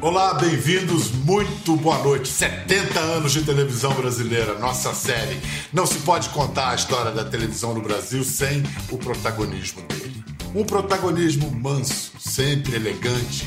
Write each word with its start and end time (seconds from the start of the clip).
Olá, 0.00 0.34
bem-vindos, 0.34 1.10
muito 1.10 1.76
boa 1.76 1.98
noite. 1.98 2.28
70 2.28 3.00
anos 3.00 3.32
de 3.32 3.42
televisão 3.42 3.92
brasileira, 3.92 4.58
nossa 4.58 4.94
série. 4.94 5.36
Não 5.72 5.84
se 5.84 5.98
pode 5.98 6.28
contar 6.28 6.70
a 6.70 6.74
história 6.74 7.10
da 7.10 7.24
televisão 7.24 7.74
no 7.74 7.82
Brasil 7.82 8.22
sem 8.24 8.62
o 8.90 8.98
protagonismo 8.98 9.82
dele. 9.82 10.24
Um 10.54 10.64
protagonismo 10.64 11.50
manso, 11.50 12.12
sempre 12.18 12.76
elegante. 12.76 13.46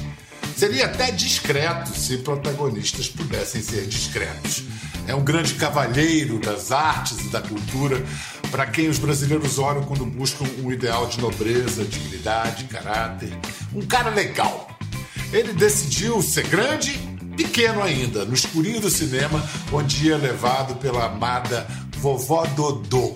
Seria 0.55 0.87
até 0.87 1.11
discreto 1.11 1.97
se 1.97 2.17
protagonistas 2.17 3.07
pudessem 3.07 3.61
ser 3.61 3.87
discretos. 3.87 4.63
É 5.07 5.15
um 5.15 5.23
grande 5.23 5.53
cavalheiro 5.55 6.37
das 6.39 6.71
artes 6.71 7.17
e 7.19 7.29
da 7.29 7.41
cultura, 7.41 8.05
para 8.51 8.65
quem 8.65 8.89
os 8.89 8.97
brasileiros 8.97 9.59
olham 9.59 9.83
quando 9.83 10.05
buscam 10.05 10.45
um 10.63 10.71
ideal 10.71 11.07
de 11.07 11.19
nobreza, 11.19 11.83
dignidade, 11.85 12.65
caráter. 12.65 13.31
Um 13.73 13.85
cara 13.85 14.09
legal 14.09 14.69
ele 15.31 15.53
decidiu 15.53 16.21
ser 16.21 16.47
grande, 16.47 16.97
pequeno 17.37 17.83
ainda, 17.83 18.25
no 18.25 18.33
escurinho 18.33 18.81
do 18.81 18.89
cinema, 18.89 19.43
onde 19.71 20.07
ia 20.07 20.17
levado 20.17 20.75
pela 20.75 21.05
amada 21.05 21.67
vovó 21.97 22.45
Dodô. 22.47 23.15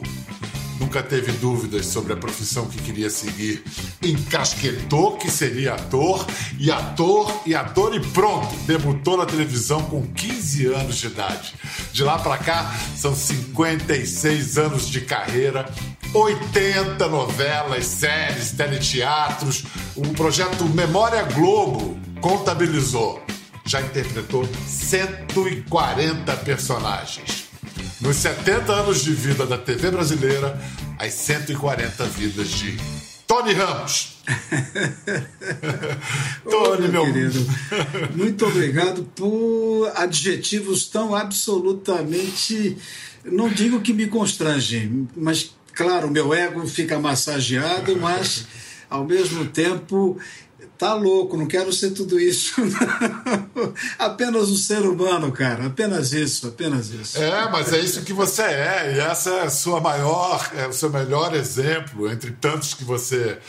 Nunca 0.83 1.01
teve 1.01 1.31
dúvidas 1.31 1.85
sobre 1.85 2.11
a 2.11 2.17
profissão 2.17 2.65
que 2.65 2.77
queria 2.81 3.09
seguir. 3.09 3.63
Encasquetou 4.01 5.15
que 5.15 5.31
seria 5.31 5.75
ator, 5.75 6.27
e 6.59 6.69
ator, 6.69 7.41
e 7.45 7.55
ator, 7.55 7.95
e 7.95 8.01
pronto! 8.01 8.53
Debutou 8.67 9.15
na 9.15 9.25
televisão 9.25 9.81
com 9.83 10.05
15 10.05 10.65
anos 10.65 10.97
de 10.97 11.07
idade. 11.07 11.53
De 11.93 12.03
lá 12.03 12.19
para 12.19 12.37
cá, 12.37 12.75
são 12.97 13.15
56 13.15 14.57
anos 14.57 14.89
de 14.89 14.99
carreira 14.99 15.71
80 16.13 17.07
novelas, 17.07 17.85
séries, 17.85 18.51
teleteatros. 18.51 19.63
O 19.95 20.01
projeto 20.09 20.65
Memória 20.65 21.23
Globo 21.23 21.97
contabilizou. 22.19 23.23
Já 23.65 23.79
interpretou 23.81 24.45
140 24.67 26.35
personagens. 26.37 27.42
Nos 28.03 28.17
70 28.17 28.71
anos 28.71 29.03
de 29.03 29.13
vida 29.13 29.45
da 29.45 29.57
TV 29.57 29.89
brasileira, 29.89 30.59
as 30.99 31.13
140 31.13 32.03
vidas 32.05 32.49
de 32.49 32.77
Tony 33.25 33.53
Ramos. 33.53 34.21
Tony, 36.47 36.87
meu 36.89 37.05
querido. 37.05 37.39
Muito 38.15 38.45
obrigado 38.45 39.03
por 39.15 39.91
adjetivos 39.95 40.85
tão 40.85 41.15
absolutamente. 41.15 42.77
Não 43.25 43.49
digo 43.49 43.81
que 43.81 43.93
me 43.93 44.07
constrangem, 44.07 45.07
mas 45.15 45.55
Claro, 45.73 46.09
meu 46.09 46.33
ego 46.33 46.65
fica 46.67 46.99
massageado, 46.99 47.97
mas 47.97 48.45
ao 48.89 49.05
mesmo 49.05 49.45
tempo 49.45 50.17
tá 50.83 50.93
louco, 50.95 51.37
não 51.37 51.45
quero 51.45 51.71
ser 51.71 51.91
tudo 51.91 52.19
isso. 52.19 52.55
apenas 53.97 54.49
um 54.49 54.57
ser 54.57 54.81
humano, 54.81 55.31
cara. 55.31 55.67
Apenas 55.67 56.11
isso, 56.11 56.47
apenas 56.47 56.89
isso. 56.89 57.17
É, 57.17 57.49
mas 57.49 57.71
é 57.71 57.79
isso 57.79 58.01
que 58.01 58.11
você 58.11 58.41
é, 58.41 58.93
e 58.93 58.99
essa 58.99 59.29
é 59.29 59.41
a 59.43 59.49
sua 59.49 59.79
maior, 59.79 60.51
é 60.57 60.67
o 60.67 60.73
seu 60.73 60.89
melhor 60.89 61.33
exemplo 61.33 62.11
entre 62.11 62.31
tantos 62.31 62.73
que 62.73 62.83
você 62.83 63.39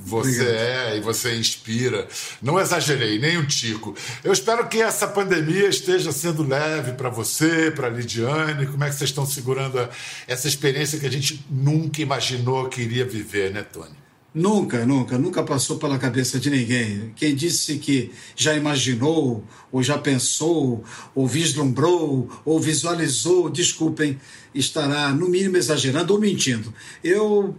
você 0.00 0.28
Obrigado. 0.28 0.54
é 0.54 0.96
e 0.96 1.00
você 1.00 1.34
inspira. 1.34 2.06
Não 2.40 2.60
exagerei, 2.60 3.18
nem 3.18 3.36
um 3.36 3.44
tico. 3.44 3.96
Eu 4.22 4.32
espero 4.32 4.68
que 4.68 4.80
essa 4.80 5.08
pandemia 5.08 5.68
esteja 5.68 6.12
sendo 6.12 6.46
leve 6.46 6.92
para 6.92 7.10
você, 7.10 7.72
para 7.72 7.88
a 7.88 7.90
Lidiane. 7.90 8.66
Como 8.66 8.84
é 8.84 8.88
que 8.88 8.94
vocês 8.94 9.10
estão 9.10 9.26
segurando 9.26 9.88
essa 10.28 10.46
experiência 10.46 11.00
que 11.00 11.06
a 11.06 11.10
gente 11.10 11.44
nunca 11.50 12.00
imaginou 12.00 12.68
que 12.68 12.80
iria 12.80 13.04
viver, 13.04 13.52
né, 13.52 13.64
Tony? 13.64 14.07
Nunca, 14.38 14.86
nunca, 14.86 15.18
nunca 15.18 15.42
passou 15.42 15.78
pela 15.78 15.98
cabeça 15.98 16.38
de 16.38 16.48
ninguém. 16.48 17.12
Quem 17.16 17.34
disse 17.34 17.76
que 17.78 18.12
já 18.36 18.54
imaginou, 18.54 19.42
ou 19.72 19.82
já 19.82 19.98
pensou, 19.98 20.84
ou 21.12 21.26
vislumbrou, 21.26 22.30
ou 22.44 22.60
visualizou, 22.60 23.50
desculpem, 23.50 24.16
estará 24.54 25.08
no 25.10 25.28
mínimo 25.28 25.56
exagerando 25.56 26.14
ou 26.14 26.20
mentindo. 26.20 26.72
Eu 27.02 27.56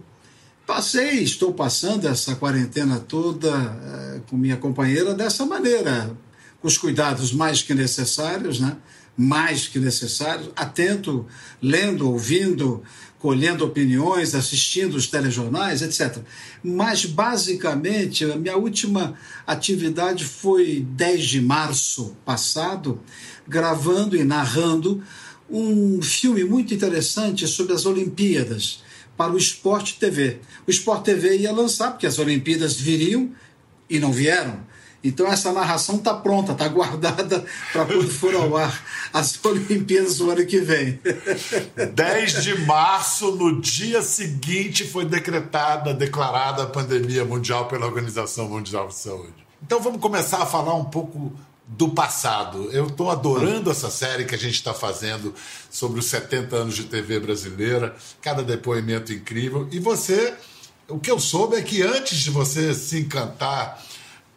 Passei, 0.66 1.24
estou 1.24 1.52
passando 1.52 2.06
essa 2.06 2.36
quarentena 2.36 3.00
toda 3.00 3.48
é, 3.50 4.20
com 4.30 4.36
minha 4.36 4.56
companheira 4.56 5.12
dessa 5.12 5.44
maneira, 5.44 6.16
com 6.60 6.68
os 6.68 6.78
cuidados 6.78 7.32
mais 7.32 7.62
que 7.62 7.74
necessários, 7.74 8.60
né? 8.60 8.76
mais 9.16 9.66
que 9.66 9.78
necessários, 9.78 10.50
atento, 10.56 11.26
lendo, 11.60 12.08
ouvindo, 12.08 12.82
colhendo 13.18 13.66
opiniões, 13.66 14.34
assistindo 14.34 14.94
os 14.94 15.06
telejornais, 15.06 15.82
etc. 15.82 16.22
Mas, 16.64 17.04
basicamente, 17.04 18.24
a 18.24 18.36
minha 18.36 18.56
última 18.56 19.14
atividade 19.46 20.24
foi 20.24 20.86
10 20.92 21.24
de 21.24 21.40
março 21.42 22.16
passado, 22.24 23.00
gravando 23.46 24.16
e 24.16 24.24
narrando 24.24 25.02
um 25.50 26.00
filme 26.00 26.44
muito 26.44 26.72
interessante 26.72 27.46
sobre 27.46 27.74
as 27.74 27.84
Olimpíadas 27.84 28.82
para 29.18 29.32
o 29.32 29.36
Esporte 29.36 29.98
TV. 29.98 30.38
O 30.66 30.70
Esporte 30.70 31.04
TV 31.04 31.36
ia 31.36 31.52
lançar, 31.52 31.90
porque 31.90 32.06
as 32.06 32.18
Olimpíadas 32.18 32.74
viriam 32.76 33.32
e 33.88 33.98
não 33.98 34.12
vieram. 34.12 34.69
Então 35.02 35.26
essa 35.26 35.52
narração 35.52 35.96
está 35.96 36.12
pronta, 36.14 36.52
está 36.52 36.68
guardada 36.68 37.44
para 37.72 37.86
quando 37.86 38.10
for 38.10 38.34
ao 38.34 38.56
ar 38.56 38.84
as 39.12 39.38
Olimpíadas 39.44 40.18
do 40.18 40.30
ano 40.30 40.44
que 40.46 40.60
vem. 40.60 41.00
10 41.94 42.42
de 42.42 42.58
março, 42.66 43.32
no 43.32 43.60
dia 43.60 44.02
seguinte, 44.02 44.84
foi 44.84 45.04
decretada, 45.04 45.94
declarada 45.94 46.64
a 46.64 46.66
pandemia 46.66 47.24
mundial 47.24 47.66
pela 47.66 47.86
Organização 47.86 48.48
Mundial 48.48 48.88
de 48.88 48.94
Saúde. 48.94 49.34
Então 49.62 49.80
vamos 49.80 50.00
começar 50.00 50.42
a 50.42 50.46
falar 50.46 50.74
um 50.74 50.84
pouco 50.84 51.32
do 51.66 51.88
passado. 51.90 52.68
Eu 52.72 52.88
estou 52.88 53.10
adorando 53.10 53.70
essa 53.70 53.90
série 53.90 54.24
que 54.24 54.34
a 54.34 54.38
gente 54.38 54.54
está 54.54 54.74
fazendo 54.74 55.34
sobre 55.70 56.00
os 56.00 56.06
70 56.06 56.56
anos 56.56 56.74
de 56.74 56.84
TV 56.84 57.20
brasileira, 57.20 57.94
cada 58.20 58.42
depoimento 58.42 59.12
incrível. 59.12 59.68
E 59.70 59.78
você, 59.78 60.34
o 60.88 60.98
que 60.98 61.10
eu 61.10 61.20
soube 61.20 61.56
é 61.56 61.62
que 61.62 61.82
antes 61.82 62.18
de 62.18 62.30
você 62.30 62.74
se 62.74 62.98
encantar 62.98 63.80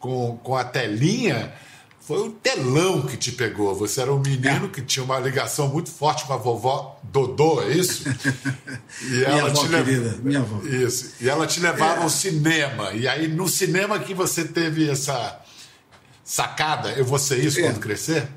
com, 0.03 0.37
com 0.43 0.57
a 0.57 0.65
telinha, 0.65 1.53
foi 2.01 2.27
o 2.27 2.29
telão 2.29 3.03
que 3.03 3.15
te 3.15 3.31
pegou. 3.31 3.73
Você 3.73 4.01
era 4.01 4.13
um 4.13 4.19
menino 4.19 4.67
que 4.67 4.81
tinha 4.81 5.01
uma 5.01 5.17
ligação 5.17 5.69
muito 5.69 5.89
forte 5.89 6.25
com 6.25 6.33
a 6.33 6.35
vovó 6.35 6.99
Dodô, 7.03 7.61
é 7.61 7.69
isso? 7.71 8.03
E 9.01 9.05
minha 9.05 9.27
ela 9.27 9.49
avó, 9.49 9.63
te 9.63 9.67
lev... 9.69 9.85
querida, 9.85 10.19
minha 10.21 10.39
avó. 10.39 10.61
Isso. 10.67 11.13
E 11.21 11.29
ela 11.29 11.47
te 11.47 11.61
levava 11.61 12.01
é. 12.01 12.03
ao 12.03 12.09
cinema. 12.09 12.91
E 12.91 13.07
aí, 13.07 13.29
no 13.29 13.47
cinema 13.47 13.97
que 13.97 14.13
você 14.13 14.43
teve 14.43 14.89
essa 14.89 15.39
sacada, 16.21 16.91
eu 16.91 17.05
vou 17.05 17.17
ser 17.17 17.39
isso 17.43 17.59
é. 17.59 17.63
quando 17.63 17.79
crescer? 17.79 18.27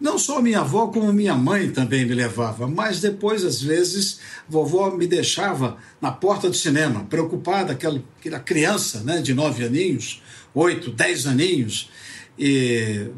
Não 0.00 0.18
só 0.18 0.42
minha 0.42 0.60
avó, 0.60 0.88
como 0.88 1.12
minha 1.12 1.34
mãe 1.34 1.70
também 1.70 2.04
me 2.04 2.14
levava, 2.14 2.66
mas 2.66 3.00
depois, 3.00 3.44
às 3.44 3.62
vezes, 3.62 4.18
vovó 4.48 4.90
me 4.90 5.06
deixava 5.06 5.76
na 6.00 6.10
porta 6.10 6.48
do 6.48 6.56
cinema, 6.56 7.04
preocupada, 7.04 7.72
aquela, 7.72 8.02
aquela 8.18 8.40
criança 8.40 9.00
né, 9.00 9.20
de 9.20 9.32
nove 9.32 9.64
aninhos, 9.64 10.22
oito, 10.58 10.90
dez 10.90 11.26
aninhos, 11.26 11.90
e 12.38 13.08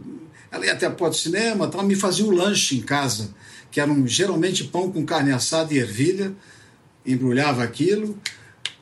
ela 0.51 0.67
ia 0.67 0.73
até 0.73 0.87
a 0.87 0.91
porta 0.91 1.17
do 1.17 1.21
cinema, 1.21 1.67
então 1.67 1.83
me 1.83 1.95
fazia 1.95 2.25
um 2.25 2.31
lanche 2.31 2.77
em 2.77 2.81
casa, 2.81 3.35
que 3.71 3.81
era 3.81 3.91
um, 3.91 4.07
geralmente 4.07 4.65
pão 4.65 4.91
com 4.91 5.05
carne 5.05 5.33
assada 5.33 5.73
e 5.73 5.79
ervilha, 5.79 6.35
embrulhava 7.07 7.63
aquilo, 7.63 8.19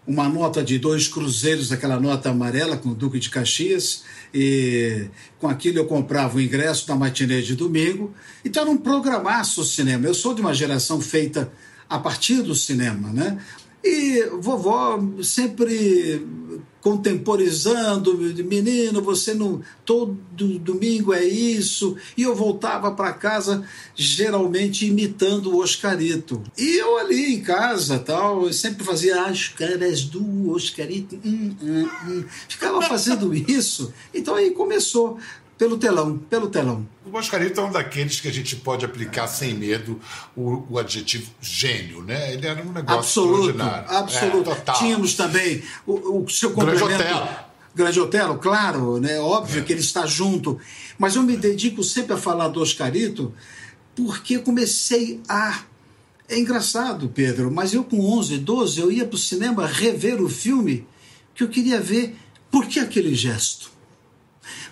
uma 0.06 0.28
nota 0.28 0.64
de 0.64 0.78
dois 0.78 1.06
cruzeiros, 1.06 1.70
aquela 1.70 2.00
nota 2.00 2.30
amarela 2.30 2.78
com 2.78 2.88
o 2.88 2.94
Duque 2.94 3.18
de 3.18 3.28
Caxias, 3.28 4.04
e 4.32 5.06
com 5.38 5.46
aquilo 5.46 5.78
eu 5.78 5.86
comprava 5.86 6.38
o 6.38 6.40
ingresso 6.40 6.88
da 6.88 6.96
matinê 6.96 7.42
de 7.42 7.54
domingo. 7.54 8.14
Então 8.42 8.62
era 8.62 8.70
um 8.70 8.76
programaço 8.78 9.60
o 9.60 9.64
cinema. 9.64 10.06
Eu 10.06 10.14
sou 10.14 10.34
de 10.34 10.40
uma 10.40 10.54
geração 10.54 11.00
feita 11.00 11.52
a 11.88 11.98
partir 11.98 12.42
do 12.42 12.54
cinema, 12.54 13.10
né? 13.12 13.38
E 13.84 14.24
vovó 14.40 14.98
sempre 15.22 16.26
contemporizando, 16.80 18.16
menino, 18.16 19.02
você 19.02 19.34
não 19.34 19.60
todo 19.84 20.16
domingo 20.58 21.12
é 21.12 21.24
isso. 21.24 21.96
E 22.16 22.22
eu 22.22 22.34
voltava 22.34 22.92
para 22.92 23.12
casa 23.12 23.64
geralmente 23.94 24.86
imitando 24.86 25.52
o 25.52 25.58
Oscarito. 25.58 26.42
E 26.56 26.76
eu 26.76 26.98
ali 26.98 27.34
em 27.34 27.40
casa, 27.40 27.98
tal, 27.98 28.46
eu 28.46 28.52
sempre 28.52 28.84
fazia 28.84 29.24
as 29.24 29.48
caras 29.48 30.02
do 30.04 30.50
Oscarito, 30.50 31.18
hum, 31.24 31.56
hum, 31.60 31.88
hum. 32.06 32.24
ficava 32.48 32.80
fazendo 32.82 33.34
isso. 33.34 33.92
Então 34.14 34.34
aí 34.34 34.50
começou 34.50 35.18
pelo 35.58 35.76
telão, 35.76 36.16
pelo 36.16 36.48
telão. 36.48 36.86
O 37.04 37.10
Mascarito 37.10 37.60
é 37.60 37.64
um 37.64 37.72
daqueles 37.72 38.20
que 38.20 38.28
a 38.28 38.32
gente 38.32 38.54
pode 38.54 38.84
aplicar 38.84 39.26
sem 39.26 39.54
medo 39.54 40.00
o, 40.36 40.64
o 40.70 40.78
adjetivo 40.78 41.30
gênio, 41.40 42.00
né? 42.02 42.32
Ele 42.32 42.46
era 42.46 42.62
um 42.62 42.72
negócio 42.72 42.98
absoluto, 42.98 43.50
extraordinário. 43.50 43.96
Absoluto. 43.96 44.50
É, 44.52 44.72
Tínhamos 44.74 45.14
também 45.14 45.62
o, 45.84 46.22
o 46.22 46.28
seu 46.28 46.52
complemento. 46.52 46.86
Grande 46.86 47.02
Otelo. 47.02 47.28
Grande 47.74 48.00
Otelo, 48.00 48.38
claro, 48.38 49.00
né? 49.00 49.18
Óbvio 49.18 49.60
é. 49.60 49.64
que 49.64 49.72
ele 49.72 49.80
está 49.80 50.06
junto. 50.06 50.60
Mas 50.96 51.16
eu 51.16 51.22
me 51.22 51.36
dedico 51.36 51.82
sempre 51.82 52.14
a 52.14 52.16
falar 52.16 52.48
do 52.48 52.60
Oscarito 52.60 53.34
porque 53.96 54.38
comecei 54.38 55.20
a 55.28 55.62
É 56.28 56.38
engraçado, 56.38 57.08
Pedro, 57.08 57.50
mas 57.50 57.72
eu 57.72 57.82
com 57.82 58.00
11, 58.00 58.38
12, 58.38 58.80
eu 58.80 58.92
ia 58.92 59.06
para 59.06 59.16
o 59.16 59.18
cinema 59.18 59.66
rever 59.66 60.22
o 60.22 60.28
filme 60.28 60.86
que 61.34 61.42
eu 61.42 61.48
queria 61.48 61.80
ver. 61.80 62.14
Por 62.50 62.66
que 62.66 62.78
aquele 62.78 63.14
gesto? 63.14 63.77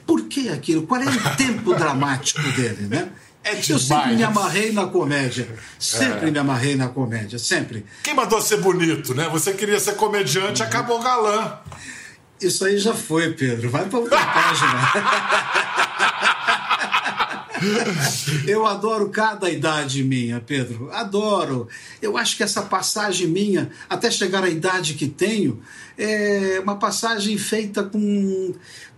Por 0.06 0.24
que 0.28 0.48
aquilo? 0.48 0.86
Qual 0.86 1.00
é 1.00 1.06
o 1.06 1.36
tempo 1.36 1.74
dramático 1.76 2.42
dele, 2.52 2.86
né? 2.88 3.10
É 3.42 3.54
demais. 3.54 3.70
Eu 3.70 3.78
sempre 3.78 4.16
me 4.16 4.22
amarrei 4.24 4.72
na 4.72 4.86
comédia. 4.86 5.48
Sempre 5.78 6.28
é. 6.28 6.30
me 6.30 6.38
amarrei 6.38 6.74
na 6.74 6.88
comédia, 6.88 7.38
sempre. 7.38 7.86
Quem 8.02 8.14
mandou 8.14 8.40
ser 8.40 8.56
bonito, 8.58 9.14
né? 9.14 9.28
Você 9.30 9.52
queria 9.52 9.78
ser 9.78 9.94
comediante, 9.94 10.62
uhum. 10.62 10.68
acabou 10.68 11.00
galã. 11.00 11.58
Isso 12.40 12.64
aí 12.64 12.76
já 12.76 12.92
foi, 12.92 13.32
Pedro. 13.32 13.70
Vai 13.70 13.86
para 13.86 13.98
outra 13.98 14.18
página. 14.26 14.92
Eu 18.46 18.66
adoro 18.66 19.08
cada 19.08 19.50
idade 19.50 20.02
minha, 20.04 20.40
Pedro. 20.40 20.90
Adoro. 20.92 21.68
Eu 22.00 22.16
acho 22.16 22.36
que 22.36 22.42
essa 22.42 22.62
passagem 22.62 23.26
minha, 23.26 23.70
até 23.88 24.10
chegar 24.10 24.44
à 24.44 24.48
idade 24.48 24.94
que 24.94 25.06
tenho, 25.06 25.62
é 25.96 26.60
uma 26.62 26.76
passagem 26.76 27.36
feita 27.38 27.82
com 27.82 28.54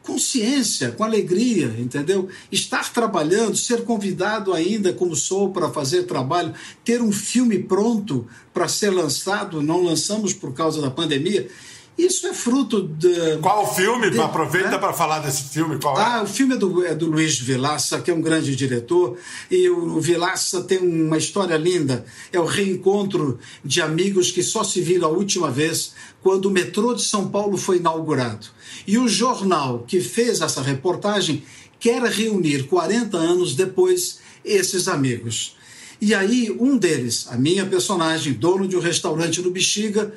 consciência, 0.09 0.91
com 0.91 1.05
alegria, 1.05 1.67
entendeu? 1.79 2.31
Estar 2.51 2.91
trabalhando, 2.95 3.59
ser 3.59 3.85
convidado 3.85 4.55
ainda, 4.55 4.91
como 4.91 5.15
sou, 5.15 5.53
para 5.53 5.69
fazer 5.69 6.05
trabalho, 6.05 6.55
ter 6.83 7.03
um 7.03 7.13
filme 7.13 7.59
pronto 7.59 8.27
para 8.55 8.67
ser 8.67 8.89
lançado, 8.89 9.63
não 9.63 9.85
lançamos 9.85 10.33
por 10.33 10.55
causa 10.55 10.81
da 10.81 10.91
pandemia. 10.91 11.51
Isso 11.99 12.29
é 12.29 12.33
fruto 12.33 12.83
de. 12.83 13.39
Qual 13.43 13.75
filme? 13.75 14.09
De, 14.09 14.21
Aproveita 14.21 14.71
né? 14.71 14.79
para 14.79 14.93
falar 14.93 15.19
desse 15.19 15.43
filme. 15.43 15.81
Qual 15.81 15.99
é? 15.99 16.03
Ah, 16.05 16.23
o 16.23 16.27
filme 16.29 16.55
é 16.55 16.57
do, 16.57 16.87
é 16.87 16.95
do 16.95 17.11
Luiz 17.11 17.37
Vilaça, 17.41 18.01
que 18.01 18.09
é 18.09 18.15
um 18.15 18.21
grande 18.21 18.55
diretor. 18.55 19.19
E 19.51 19.69
o, 19.69 19.97
o 19.97 20.01
Vilaça 20.01 20.63
tem 20.63 20.79
uma 20.79 21.19
história 21.19 21.57
linda. 21.57 22.05
É 22.33 22.39
o 22.39 22.45
reencontro 22.45 23.41
de 23.65 23.83
amigos 23.83 24.31
que 24.31 24.45
só 24.45 24.63
se 24.63 24.81
viram 24.81 25.09
a 25.09 25.11
última 25.11 25.51
vez 25.51 25.93
quando 26.23 26.47
o 26.47 26.51
metrô 26.53 26.95
de 26.95 27.03
São 27.03 27.29
Paulo 27.29 27.57
foi 27.57 27.79
inaugurado. 27.79 28.47
E 28.87 28.97
o 28.97 29.09
jornal 29.09 29.85
que 29.85 30.01
fez 30.01 30.41
essa 30.41 30.63
reportagem 30.63 31.43
quer 31.81 32.03
reunir 32.05 32.69
40 32.69 33.17
anos 33.17 33.57
depois 33.57 34.21
esses 34.45 34.87
amigos. 34.87 35.57
E 36.01 36.15
aí, 36.15 36.57
um 36.61 36.77
deles, 36.77 37.27
a 37.29 37.37
minha 37.37 37.67
personagem, 37.67 38.33
dono 38.33 38.69
de 38.69 38.77
um 38.77 38.81
restaurante 38.81 39.43
no 39.43 39.51
Bexiga, 39.51 40.15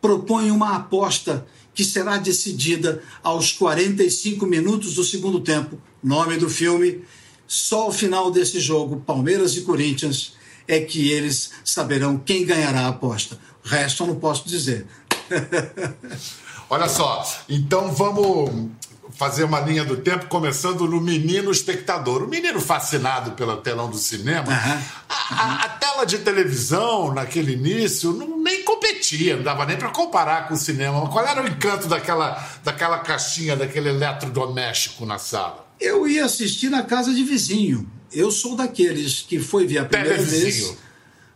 propõe 0.00 0.50
uma 0.50 0.76
aposta 0.76 1.46
que 1.74 1.84
será 1.84 2.16
decidida 2.16 3.02
aos 3.22 3.52
45 3.52 4.46
minutos 4.46 4.94
do 4.94 5.04
segundo 5.04 5.40
tempo. 5.40 5.80
Nome 6.02 6.36
do 6.36 6.48
filme: 6.48 7.02
só 7.46 7.82
ao 7.82 7.92
final 7.92 8.30
desse 8.30 8.60
jogo, 8.60 9.02
Palmeiras 9.06 9.56
e 9.56 9.62
Corinthians, 9.62 10.34
é 10.66 10.80
que 10.80 11.10
eles 11.10 11.50
saberão 11.64 12.18
quem 12.18 12.44
ganhará 12.44 12.82
a 12.82 12.88
aposta. 12.88 13.38
O 13.64 13.68
resto 13.68 14.02
eu 14.02 14.08
não 14.08 14.16
posso 14.16 14.48
dizer. 14.48 14.86
Olha 16.70 16.88
só, 16.88 17.24
então 17.48 17.92
vamos 17.92 18.70
fazer 19.12 19.44
uma 19.44 19.60
linha 19.60 19.84
do 19.84 19.96
tempo, 19.96 20.26
começando 20.26 20.86
no 20.86 21.00
menino 21.00 21.50
espectador. 21.50 22.22
O 22.22 22.28
menino 22.28 22.60
fascinado 22.60 23.32
pelo 23.32 23.56
telão 23.58 23.88
do 23.90 23.96
cinema. 23.96 24.48
Uhum. 24.48 24.82
A, 25.08 25.64
a, 25.64 25.68
tela 25.68 26.04
de 26.04 26.18
televisão, 26.18 27.12
naquele 27.12 27.52
início, 27.52 28.12
não, 28.12 28.38
nem 28.38 28.62
competia, 28.64 29.36
não 29.36 29.42
dava 29.42 29.64
nem 29.66 29.76
para 29.76 29.88
comparar 29.88 30.48
com 30.48 30.54
o 30.54 30.56
cinema. 30.56 31.08
Qual 31.08 31.26
era 31.26 31.42
o 31.42 31.46
encanto 31.46 31.88
daquela, 31.88 32.44
daquela 32.64 32.98
caixinha, 32.98 33.56
daquele 33.56 33.88
eletrodoméstico 33.88 35.06
na 35.06 35.18
sala? 35.18 35.66
Eu 35.80 36.06
ia 36.06 36.24
assistir 36.24 36.68
na 36.70 36.82
casa 36.82 37.12
de 37.12 37.22
vizinho. 37.22 37.88
Eu 38.12 38.30
sou 38.30 38.56
daqueles 38.56 39.22
que 39.22 39.38
foi 39.38 39.66
ver 39.66 39.78
a 39.78 39.84
primeira 39.84 40.16
Televizinho. 40.16 40.68
vez 40.68 40.90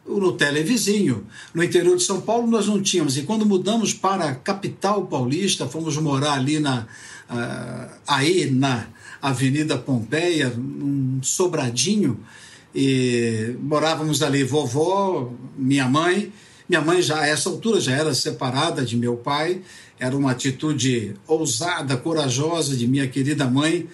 no 0.07 0.33
televizinho. 0.33 1.27
No 1.55 1.63
interior 1.63 1.97
de 1.97 2.03
São 2.03 2.21
Paulo 2.21 2.47
nós 2.47 2.67
não 2.67 2.83
tínhamos. 2.83 3.17
E 3.17 3.23
quando 3.23 3.47
mudamos 3.47 3.95
para 3.95 4.27
a 4.27 4.35
capital 4.35 5.07
paulista, 5.07 5.67
fomos 5.67 5.97
morar 5.97 6.35
ali 6.35 6.61
na, 6.61 6.87
aí 8.07 8.51
na 8.51 8.87
Avenida 9.21 9.79
Pompeia, 9.79 10.53
um 10.57 11.21
sobradinho, 11.23 12.21
e 12.75 13.55
morávamos 13.61 14.23
ali, 14.23 14.43
vovó, 14.43 15.33
minha 15.57 15.89
mãe. 15.89 16.33
Minha 16.69 16.81
mãe 16.81 17.03
já 17.03 17.21
a 17.21 17.27
essa 17.27 17.51
altura 17.51 17.79
já 17.79 17.93
era 17.93 18.15
separada 18.15 18.85
de 18.85 18.97
meu 18.97 19.17
pai, 19.19 19.61
era 19.99 20.17
uma 20.17 20.31
atitude 20.31 21.15
ousada, 21.27 21.95
corajosa 21.95 22.75
de 22.75 22.89
minha 22.89 23.07
querida 23.07 23.47
mãe 23.47 23.87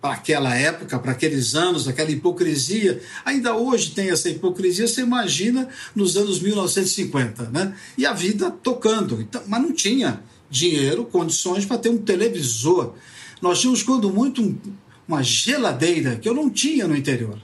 para 0.00 0.14
aquela 0.14 0.54
época, 0.54 0.98
para 0.98 1.12
aqueles 1.12 1.54
anos, 1.54 1.88
aquela 1.88 2.10
hipocrisia. 2.10 3.00
Ainda 3.24 3.56
hoje 3.56 3.92
tem 3.92 4.10
essa 4.10 4.28
hipocrisia, 4.28 4.86
você 4.86 5.00
imagina 5.00 5.68
nos 5.94 6.16
anos 6.16 6.38
1950, 6.40 7.44
né? 7.44 7.74
E 7.96 8.04
a 8.04 8.12
vida 8.12 8.50
tocando. 8.50 9.20
Então, 9.22 9.42
mas 9.46 9.62
não 9.62 9.72
tinha 9.72 10.20
dinheiro, 10.50 11.04
condições 11.04 11.64
para 11.64 11.78
ter 11.78 11.88
um 11.88 11.98
televisor. 11.98 12.94
Nós 13.40 13.60
tínhamos, 13.60 13.82
quando 13.82 14.10
muito, 14.10 14.42
um, 14.42 14.56
uma 15.06 15.22
geladeira, 15.22 16.16
que 16.16 16.28
eu 16.28 16.34
não 16.34 16.50
tinha 16.50 16.86
no 16.86 16.96
interior. 16.96 17.38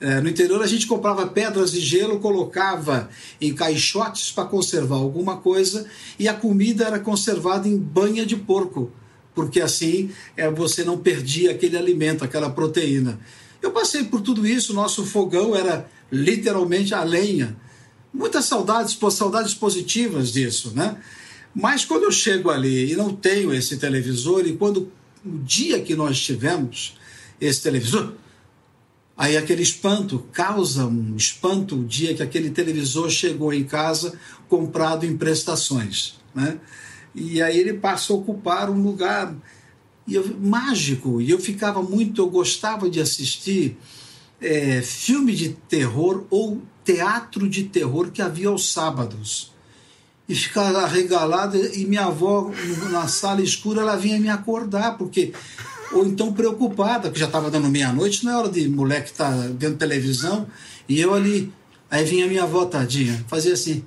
É, 0.00 0.20
no 0.20 0.28
interior 0.28 0.60
a 0.62 0.66
gente 0.66 0.86
comprava 0.86 1.26
pedras 1.26 1.72
de 1.72 1.80
gelo, 1.80 2.18
colocava 2.18 3.08
em 3.40 3.54
caixotes 3.54 4.30
para 4.30 4.44
conservar 4.44 4.96
alguma 4.96 5.38
coisa 5.38 5.86
e 6.18 6.28
a 6.28 6.34
comida 6.34 6.84
era 6.84 6.98
conservada 6.98 7.68
em 7.68 7.78
banha 7.78 8.26
de 8.26 8.36
porco, 8.36 8.90
porque 9.34 9.60
assim 9.60 10.10
é, 10.36 10.50
você 10.50 10.84
não 10.84 10.98
perdia 10.98 11.52
aquele 11.52 11.78
alimento, 11.78 12.24
aquela 12.24 12.50
proteína. 12.50 13.18
Eu 13.62 13.70
passei 13.70 14.04
por 14.04 14.20
tudo 14.20 14.46
isso, 14.46 14.74
nosso 14.74 15.06
fogão 15.06 15.56
era 15.56 15.88
literalmente 16.12 16.92
a 16.92 17.02
lenha. 17.02 17.56
Muitas 18.12 18.44
saudades, 18.44 18.98
saudades 19.12 19.54
positivas 19.54 20.30
disso, 20.30 20.72
né? 20.74 20.96
Mas 21.54 21.84
quando 21.84 22.02
eu 22.02 22.10
chego 22.10 22.50
ali 22.50 22.92
e 22.92 22.96
não 22.96 23.14
tenho 23.14 23.54
esse 23.54 23.76
televisor, 23.76 24.44
e 24.46 24.56
quando 24.56 24.90
o 25.24 25.38
dia 25.38 25.80
que 25.80 25.94
nós 25.94 26.20
tivemos 26.20 26.98
esse 27.40 27.62
televisor, 27.62 28.12
aí 29.16 29.36
aquele 29.36 29.62
espanto, 29.62 30.26
causa 30.32 30.84
um 30.84 31.14
espanto 31.16 31.76
o 31.76 31.84
dia 31.84 32.14
que 32.14 32.22
aquele 32.22 32.50
televisor 32.50 33.08
chegou 33.08 33.52
em 33.52 33.62
casa 33.62 34.18
comprado 34.48 35.06
em 35.06 35.16
prestações. 35.16 36.16
Né? 36.34 36.58
E 37.14 37.40
aí 37.40 37.56
ele 37.56 37.74
passa 37.74 38.12
a 38.12 38.16
ocupar 38.16 38.68
um 38.68 38.82
lugar 38.82 39.34
e 40.06 40.16
eu, 40.16 40.36
mágico, 40.38 41.20
e 41.20 41.30
eu 41.30 41.38
ficava 41.38 41.82
muito, 41.82 42.20
eu 42.20 42.28
gostava 42.28 42.90
de 42.90 43.00
assistir 43.00 43.78
é, 44.40 44.82
filme 44.82 45.34
de 45.34 45.50
terror 45.50 46.26
ou 46.28 46.60
teatro 46.84 47.48
de 47.48 47.64
terror 47.64 48.10
que 48.10 48.20
havia 48.20 48.48
aos 48.48 48.70
sábados 48.70 49.53
e 50.28 50.34
ficava 50.34 50.82
arregalada 50.82 51.58
e 51.58 51.84
minha 51.84 52.06
avó 52.06 52.50
na 52.90 53.06
sala 53.06 53.42
escura 53.42 53.82
ela 53.82 53.96
vinha 53.96 54.18
me 54.18 54.28
acordar 54.28 54.96
porque 54.96 55.32
ou 55.92 56.06
então 56.06 56.32
preocupada 56.32 57.10
que 57.10 57.18
já 57.18 57.26
estava 57.26 57.50
dando 57.50 57.68
meia-noite 57.68 58.24
não 58.24 58.32
é 58.32 58.36
hora 58.36 58.48
de 58.48 58.68
moleque 58.68 59.10
estar 59.10 59.30
tá 59.30 59.48
vendo 59.58 59.76
televisão 59.76 60.46
e 60.88 60.98
eu 60.98 61.12
ali 61.12 61.52
aí 61.90 62.04
vinha 62.04 62.26
minha 62.26 62.44
avó 62.44 62.64
tadinha 62.64 63.22
fazia 63.28 63.52
assim 63.52 63.84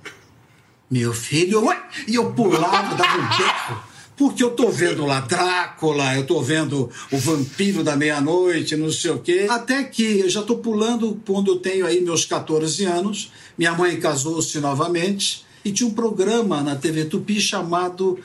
meu 0.89 1.13
filho 1.13 1.65
ué! 1.65 1.81
e 2.07 2.15
eu 2.15 2.31
pulava 2.33 2.95
dava 2.95 3.17
um 3.17 3.29
beco 3.29 3.88
porque 4.15 4.43
eu 4.43 4.50
tô 4.50 4.69
vendo 4.69 5.05
lá 5.05 5.19
Drácula, 5.19 6.15
eu 6.15 6.25
tô 6.25 6.41
vendo 6.41 6.89
o 7.12 7.17
Vampiro 7.19 7.83
da 7.83 7.95
Meia-Noite, 7.95 8.75
não 8.75 8.91
sei 8.91 9.12
o 9.12 9.19
quê. 9.19 9.45
Até 9.47 9.83
que 9.83 10.21
eu 10.21 10.27
já 10.27 10.41
tô 10.41 10.57
pulando 10.57 11.21
quando 11.23 11.51
eu 11.51 11.59
tenho 11.59 11.85
aí 11.85 12.01
meus 12.01 12.25
14 12.25 12.83
anos. 12.83 13.31
Minha 13.55 13.73
mãe 13.73 14.00
casou-se 14.00 14.59
novamente 14.59 15.45
e 15.67 15.71
tinha 15.71 15.88
um 15.88 15.93
programa 15.93 16.62
na 16.62 16.75
TV 16.75 17.05
Tupi 17.05 17.39
chamado 17.39 18.17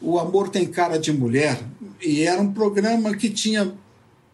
O 0.00 0.18
Amor 0.18 0.50
Tem 0.50 0.66
Cara 0.66 0.98
de 0.98 1.12
Mulher. 1.12 1.62
E 2.00 2.22
era 2.22 2.40
um 2.40 2.52
programa 2.52 3.14
que 3.16 3.30
tinha 3.30 3.72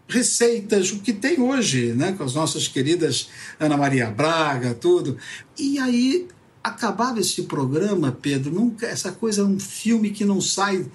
receitas, 0.08 0.90
o 0.90 1.00
que 1.00 1.12
tem 1.12 1.40
hoje, 1.40 1.92
né, 1.92 2.14
com 2.16 2.24
as 2.24 2.34
nossas 2.34 2.66
queridas 2.66 3.28
Ana 3.60 3.76
Maria 3.76 4.10
Braga, 4.10 4.74
tudo. 4.74 5.16
E 5.56 5.78
aí 5.78 6.26
acabava 6.64 7.20
esse 7.20 7.42
programa, 7.42 8.10
Pedro, 8.10 8.50
nunca 8.50 8.86
essa 8.86 9.12
coisa 9.12 9.42
é 9.42 9.44
um 9.44 9.60
filme 9.60 10.10
que 10.10 10.24
não 10.24 10.40
sai 10.40 10.86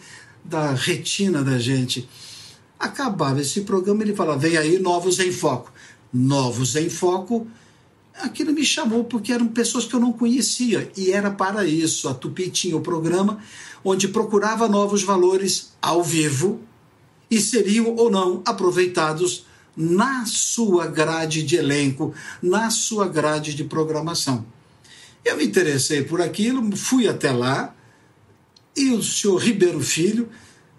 da 0.43 0.73
retina 0.73 1.43
da 1.43 1.57
gente. 1.59 2.09
Acabava 2.77 3.39
esse 3.39 3.61
programa, 3.61 4.03
ele 4.03 4.15
falava: 4.15 4.39
"Vem 4.39 4.57
aí 4.57 4.79
novos 4.79 5.19
em 5.19 5.31
foco". 5.31 5.71
Novos 6.11 6.75
em 6.75 6.89
foco 6.89 7.47
aquilo 8.21 8.53
me 8.53 8.63
chamou 8.63 9.03
porque 9.03 9.31
eram 9.31 9.47
pessoas 9.47 9.85
que 9.85 9.93
eu 9.93 9.99
não 9.99 10.13
conhecia 10.13 10.91
e 10.95 11.11
era 11.11 11.31
para 11.31 11.65
isso. 11.65 12.07
A 12.07 12.13
Tupi 12.13 12.49
tinha 12.49 12.77
o 12.77 12.81
programa 12.81 13.39
onde 13.83 14.07
procurava 14.07 14.67
novos 14.67 15.03
valores 15.03 15.73
ao 15.81 16.03
vivo 16.03 16.61
e 17.29 17.39
seriam 17.39 17.95
ou 17.95 18.09
não 18.09 18.41
aproveitados 18.45 19.45
na 19.75 20.25
sua 20.25 20.85
grade 20.85 21.41
de 21.43 21.55
elenco, 21.55 22.13
na 22.41 22.69
sua 22.69 23.07
grade 23.07 23.55
de 23.55 23.63
programação. 23.63 24.45
Eu 25.25 25.37
me 25.37 25.45
interessei 25.45 26.03
por 26.03 26.21
aquilo, 26.21 26.75
fui 26.75 27.07
até 27.07 27.31
lá 27.31 27.73
e 28.75 28.91
o 28.91 29.01
senhor 29.01 29.37
Ribeiro 29.37 29.79
Filho 29.79 30.29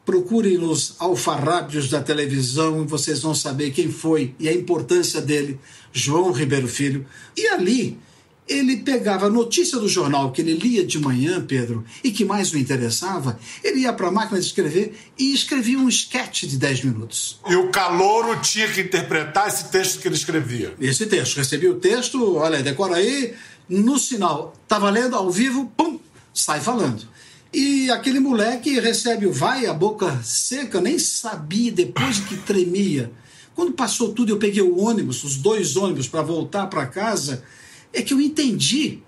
procurem 0.05 0.59
nos 0.59 0.95
alfarrábios 0.99 1.89
da 1.89 2.03
televisão 2.03 2.83
e 2.83 2.87
vocês 2.87 3.23
vão 3.23 3.35
saber 3.35 3.71
quem 3.71 3.91
foi 3.91 4.35
e 4.39 4.49
a 4.49 4.53
importância 4.53 5.21
dele, 5.21 5.59
João 5.93 6.33
Ribeiro 6.33 6.69
Filho. 6.69 7.07
E 7.37 7.47
ali 7.49 7.99
ele 8.47 8.79
pegava 8.79 9.27
a 9.27 9.31
notícia 9.31 9.79
do 9.79 9.89
jornal 9.89 10.31
que 10.31 10.43
ele 10.43 10.55
lia 10.55 10.85
de 10.85 10.99
manhã, 10.99 11.45
Pedro, 11.45 11.85
e 12.03 12.11
que 12.11 12.25
mais 12.25 12.53
o 12.53 12.59
interessava, 12.59 13.39
ele 13.63 13.81
ia 13.81 13.93
para 13.93 14.09
a 14.09 14.13
máquina 14.13 14.39
de 14.39 14.47
escrever 14.47 14.95
e 15.19 15.33
escrevia 15.33 15.79
um 15.79 15.89
esquete 15.89 16.47
de 16.47 16.59
10 16.59 16.85
minutos. 16.85 17.41
E 17.49 17.57
o 17.57 17.71
calouro 17.71 18.39
tinha 18.41 18.69
que 18.69 18.83
interpretar 18.83 19.49
esse 19.49 19.71
texto 19.71 20.01
que 20.01 20.09
ele 20.09 20.15
escrevia. 20.15 20.75
Esse 20.79 21.07
texto. 21.07 21.37
Recebia 21.37 21.71
o 21.71 21.77
texto, 21.77 22.37
olha, 22.37 22.63
decora 22.63 22.97
aí, 22.97 23.35
no 23.69 23.99
sinal. 23.99 24.55
Estava 24.63 24.91
lendo 24.91 25.17
ao 25.17 25.31
vivo, 25.31 25.73
pum, 25.75 25.99
sai 26.33 26.61
falando. 26.61 27.14
E 27.55 27.89
aquele 27.89 28.19
moleque 28.19 28.81
recebe 28.81 29.27
o 29.27 29.33
vai, 29.33 29.65
a 29.65 29.73
boca 29.73 30.21
seca, 30.25 30.81
nem 30.81 30.99
sabia 30.99 31.71
depois 31.71 32.19
que 32.19 32.37
tremia. 32.37 33.13
Quando 33.55 33.73
passou 33.73 34.13
tudo, 34.13 34.31
eu 34.31 34.39
peguei 34.39 34.61
o 34.61 34.77
ônibus, 34.77 35.23
os 35.23 35.37
dois 35.37 35.77
ônibus, 35.77 36.09
para 36.09 36.21
voltar 36.21 36.67
para 36.67 36.85
casa 36.87 37.45
é 37.93 38.03
que 38.03 38.13
eu 38.13 38.21
entendi 38.21 38.99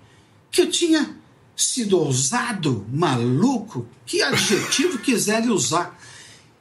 que 0.49 0.61
eu 0.61 0.69
tinha 0.69 1.13
sido 1.57 1.99
ousado, 1.99 2.85
maluco, 2.89 3.85
que 4.05 4.21
adjetivo 4.21 4.97
quiser 4.99 5.45
usar. 5.49 5.99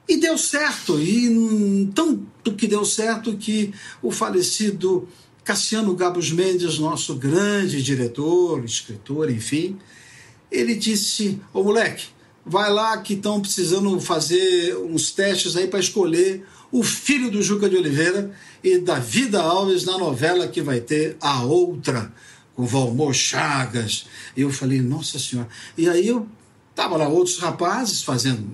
E 0.09 0.17
deu 0.17 0.37
certo, 0.37 1.01
e 1.01 1.89
tanto 1.95 2.53
que 2.57 2.67
deu 2.67 2.85
certo 2.85 3.37
que 3.37 3.73
o 4.03 4.11
falecido 4.11 5.09
Cassiano 5.45 5.95
Gabos 5.95 6.33
Mendes, 6.33 6.81
nosso 6.81 7.15
grande 7.15 7.81
diretor, 7.81 8.65
escritor, 8.65 9.31
enfim, 9.31 9.79
ele 10.51 10.75
disse: 10.75 11.41
Ô 11.53 11.63
moleque, 11.63 12.07
vai 12.45 12.71
lá 12.71 12.99
que 12.99 13.15
estão 13.15 13.41
precisando 13.41 14.01
fazer 14.01 14.77
uns 14.77 15.11
testes 15.11 15.57
aí 15.57 15.67
para 15.67 15.81
escolher 15.81 16.47
o 16.71 16.83
filho 16.83 17.31
do 17.31 17.43
Juca 17.43 17.69
de 17.69 17.77
Oliveira 17.77 18.31
e 18.63 18.79
da 18.79 18.99
Vida 18.99 19.41
Alves 19.41 19.85
na 19.85 19.99
novela 19.99 20.49
que 20.49 20.63
vai 20.63 20.81
ter 20.81 21.17
A 21.21 21.43
Outra, 21.43 22.13
com 22.55 22.67
Valmor 22.67 23.15
Chagas. 23.15 24.07
E 24.37 24.43
eu 24.43 24.51
falei, 24.51 24.81
nossa 24.81 25.19
senhora. 25.19 25.49
E 25.77 25.89
aí 25.89 26.07
eu 26.09 26.27
tava 26.75 26.97
lá 26.97 27.09
outros 27.09 27.39
rapazes 27.39 28.03
fazendo, 28.03 28.47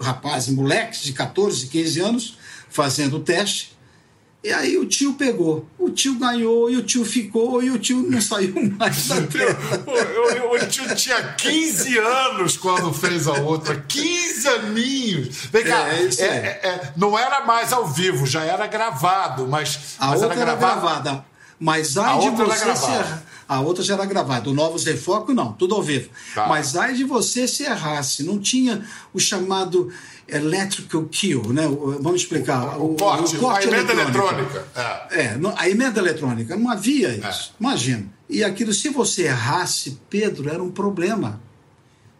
rapazes, 0.00 0.54
moleques 0.54 1.02
de 1.02 1.12
14, 1.12 1.66
15 1.66 2.00
anos, 2.00 2.38
fazendo 2.70 3.16
o 3.16 3.20
teste. 3.20 3.77
E 4.42 4.52
aí 4.52 4.78
o 4.78 4.86
tio 4.86 5.14
pegou, 5.14 5.68
o 5.76 5.90
tio 5.90 6.16
ganhou 6.16 6.70
e 6.70 6.76
o 6.76 6.82
tio 6.82 7.04
ficou 7.04 7.60
e 7.60 7.70
o 7.72 7.78
tio 7.78 8.08
não 8.08 8.20
saiu 8.20 8.54
mais 8.78 9.08
da 9.08 9.20
tela. 9.26 9.56
O, 10.52 10.66
tio 10.66 10.94
tinha 10.94 11.20
15 11.34 11.98
anos 11.98 12.56
quando 12.56 12.92
fez 12.92 13.26
a 13.26 13.32
outra, 13.32 13.84
15 13.88 14.48
aninhos. 14.48 15.48
Vem 15.50 15.64
cá, 15.64 15.88
é, 15.88 16.08
é, 16.18 16.24
é, 16.24 16.60
é, 16.68 16.92
não 16.96 17.18
era 17.18 17.44
mais 17.44 17.72
ao 17.72 17.88
vivo, 17.88 18.26
já 18.26 18.44
era 18.44 18.68
gravado, 18.68 19.48
mas, 19.48 19.96
a 19.98 20.06
mas 20.06 20.22
outra 20.22 20.40
era, 20.40 20.50
era 20.52 20.60
gravada. 20.60 21.24
Mas 21.58 21.96
ai 21.96 22.20
de 22.20 22.30
você 22.30 22.76
se 22.76 22.90
errar. 22.90 23.22
A 23.48 23.60
outra 23.60 23.82
já 23.82 23.94
era 23.94 24.04
gravada. 24.04 24.50
O 24.50 24.54
Novos 24.54 24.84
Refoco, 24.84 25.32
não, 25.32 25.54
tudo 25.54 25.74
ao 25.74 25.82
vivo. 25.82 26.10
Tá. 26.34 26.46
Mas 26.46 26.76
ai 26.76 26.92
de 26.92 27.02
você 27.02 27.48
se 27.48 27.62
errasse. 27.62 28.22
Não 28.22 28.38
tinha 28.38 28.84
o 29.14 29.18
chamado 29.18 29.90
electrical 30.28 31.04
kill, 31.04 31.52
né? 31.52 31.66
Vamos 32.00 32.20
explicar. 32.20 32.78
O, 32.78 32.92
o, 32.92 32.96
corte, 32.96 33.36
o 33.36 33.40
corte 33.40 33.66
a 33.66 33.70
emenda 33.70 33.92
eletrônica. 33.92 34.68
É. 34.76 35.22
é, 35.22 35.40
a 35.56 35.68
emenda 35.70 35.98
eletrônica. 35.98 36.56
Não 36.56 36.70
havia 36.70 37.08
isso. 37.14 37.54
É. 37.58 37.62
Imagina. 37.62 38.06
E 38.28 38.44
aquilo, 38.44 38.74
se 38.74 38.90
você 38.90 39.22
errasse, 39.22 39.98
Pedro, 40.10 40.50
era 40.50 40.62
um 40.62 40.70
problema. 40.70 41.40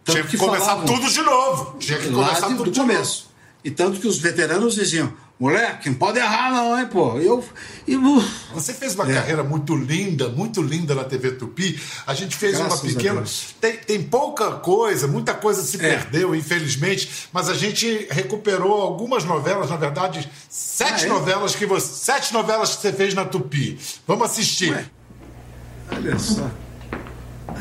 Tanto 0.03 0.15
Tinha 0.15 0.23
que, 0.23 0.31
que 0.31 0.37
começar 0.37 0.65
falavam, 0.65 0.85
tudo 0.87 1.11
de 1.11 1.21
novo. 1.21 1.77
Tinha 1.77 1.99
que 1.99 2.09
começar 2.09 2.47
de, 2.47 2.55
tudo 2.55 2.63
do 2.63 2.71
de 2.71 2.79
começo. 2.79 3.23
Novo. 3.23 3.29
E 3.63 3.69
tanto 3.69 3.99
que 3.99 4.07
os 4.07 4.17
veteranos 4.17 4.73
diziam: 4.73 5.13
moleque, 5.39 5.89
não 5.89 5.95
pode 5.95 6.19
errar, 6.19 6.51
não, 6.51 6.77
hein, 6.77 6.87
pô. 6.91 7.17
Eu, 7.17 7.43
eu... 7.87 8.23
Você 8.53 8.73
fez 8.73 8.93
uma 8.93 9.09
é. 9.09 9.13
carreira 9.13 9.43
muito 9.43 9.75
linda, 9.75 10.27
muito 10.27 10.61
linda 10.61 10.93
na 10.93 11.05
TV 11.05 11.31
Tupi. 11.31 11.79
A 12.05 12.13
gente 12.13 12.35
fez 12.35 12.57
Graças 12.57 12.83
uma 12.83 12.89
pequena. 12.89 13.23
Tem, 13.61 13.77
tem 13.77 14.03
pouca 14.03 14.51
coisa, 14.51 15.07
muita 15.07 15.33
coisa 15.33 15.61
se 15.63 15.77
é. 15.77 15.79
perdeu, 15.79 16.35
infelizmente, 16.35 17.27
mas 17.31 17.47
a 17.47 17.53
gente 17.53 18.07
recuperou 18.11 18.81
algumas 18.81 19.23
novelas, 19.23 19.69
na 19.69 19.77
verdade, 19.77 20.29
sete 20.49 21.03
ah, 21.03 21.07
é? 21.07 21.09
novelas 21.09 21.55
que 21.55 21.65
você. 21.65 21.87
Sete 21.89 22.33
novelas 22.33 22.75
que 22.75 22.81
você 22.81 22.91
fez 22.91 23.13
na 23.13 23.23
Tupi. 23.23 23.79
Vamos 24.05 24.29
assistir. 24.29 24.71
Ué. 24.71 24.85
Olha 25.91 26.19
só. 26.19 26.49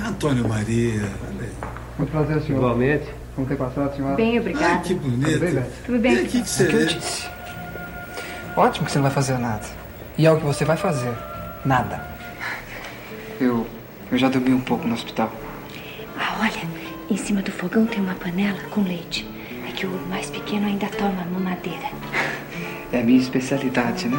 Antônio 0.04 0.49
Maria, 0.49 1.11
olha 1.28 1.47
aí. 1.47 1.70
Muito 1.97 2.11
prazer, 2.11 2.42
senhor. 2.42 2.58
Igualmente. 2.58 3.06
Como 3.35 3.47
tem 3.47 3.56
passado, 3.56 3.94
senhora? 3.94 4.16
Bem, 4.16 4.40
obrigada. 4.40 4.66
Ai, 4.66 4.82
que 4.82 4.94
bonito. 4.94 5.30
Tudo 5.30 5.40
bem, 5.40 5.64
Tudo 5.87 5.99
bem. 6.00 6.14
E 6.14 6.18
aqui 6.18 6.42
que 6.42 6.50
você 6.50 6.64
é. 6.64 7.38
Ótimo 8.58 8.86
que 8.86 8.90
você 8.90 8.98
não 8.98 9.04
vai 9.04 9.12
fazer 9.12 9.38
nada. 9.38 9.64
E 10.18 10.26
é 10.26 10.32
o 10.32 10.36
que 10.36 10.44
você 10.44 10.64
vai 10.64 10.76
fazer. 10.76 11.14
Nada. 11.64 12.02
Eu, 13.40 13.64
eu 14.10 14.18
já 14.18 14.28
dormi 14.28 14.52
um 14.52 14.60
pouco 14.60 14.84
no 14.84 14.94
hospital. 14.94 15.32
Ah, 16.18 16.38
olha, 16.40 16.68
em 17.08 17.16
cima 17.16 17.40
do 17.40 17.52
fogão 17.52 17.86
tem 17.86 18.00
uma 18.00 18.16
panela 18.16 18.58
com 18.70 18.82
leite. 18.82 19.24
É 19.68 19.70
que 19.70 19.86
o 19.86 19.90
mais 20.08 20.28
pequeno 20.28 20.66
ainda 20.66 20.88
toma 20.88 21.24
mamadeira. 21.32 21.88
É 22.90 23.00
a 23.00 23.04
minha 23.04 23.20
especialidade, 23.20 24.08
né? 24.08 24.18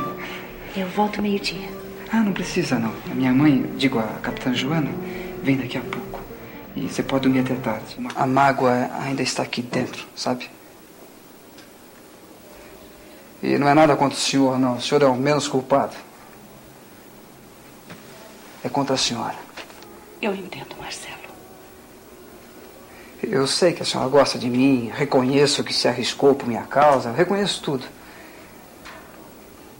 Eu 0.77 0.87
volto 0.89 1.23
meio-dia. 1.23 1.67
Ah, 2.13 2.21
não 2.21 2.31
precisa 2.31 2.77
não. 2.77 2.93
A 3.11 3.15
minha 3.15 3.33
mãe, 3.33 3.65
digo, 3.79 3.97
a 3.97 4.03
capitã 4.21 4.53
Joana, 4.53 4.91
vem 5.41 5.57
daqui 5.57 5.75
a 5.75 5.81
pouco. 5.81 6.21
E 6.75 6.81
você 6.81 7.01
pode 7.01 7.23
dormir 7.23 7.39
até 7.39 7.55
tarde. 7.55 7.97
A 8.15 8.27
mágoa 8.27 8.91
ainda 9.01 9.23
está 9.23 9.41
aqui 9.41 9.63
dentro, 9.63 10.05
sabe? 10.15 10.47
E 13.41 13.57
não 13.57 13.67
é 13.67 13.73
nada 13.73 13.95
contra 13.95 14.17
o 14.17 14.21
senhor, 14.21 14.59
não. 14.59 14.75
O 14.75 14.81
senhor 14.81 15.01
é 15.01 15.05
o 15.05 15.15
menos 15.15 15.47
culpado. 15.47 15.95
É 18.63 18.69
contra 18.69 18.95
a 18.95 18.97
senhora. 18.97 19.35
Eu 20.21 20.35
entendo, 20.35 20.75
Marcelo. 20.77 21.17
Eu 23.23 23.47
sei 23.47 23.73
que 23.73 23.83
a 23.83 23.85
senhora 23.85 24.09
gosta 24.09 24.37
de 24.37 24.49
mim, 24.49 24.91
reconheço 24.93 25.63
que 25.63 25.73
se 25.73 25.87
arriscou 25.87 26.35
por 26.35 26.47
minha 26.47 26.63
causa, 26.63 27.11
reconheço 27.11 27.61
tudo. 27.61 27.85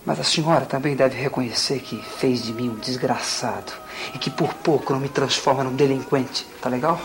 Mas 0.06 0.20
a 0.20 0.24
senhora 0.24 0.66
também 0.66 0.96
deve 0.96 1.20
reconhecer 1.20 1.80
que 1.80 2.02
fez 2.18 2.44
de 2.44 2.54
mim 2.54 2.70
um 2.70 2.76
desgraçado 2.76 3.72
e 4.14 4.18
que 4.18 4.30
por 4.30 4.54
pouco 4.54 4.94
não 4.94 5.00
me 5.00 5.10
transforma 5.10 5.64
num 5.64 5.76
delinquente, 5.76 6.46
tá 6.62 6.70
legal? 6.70 7.00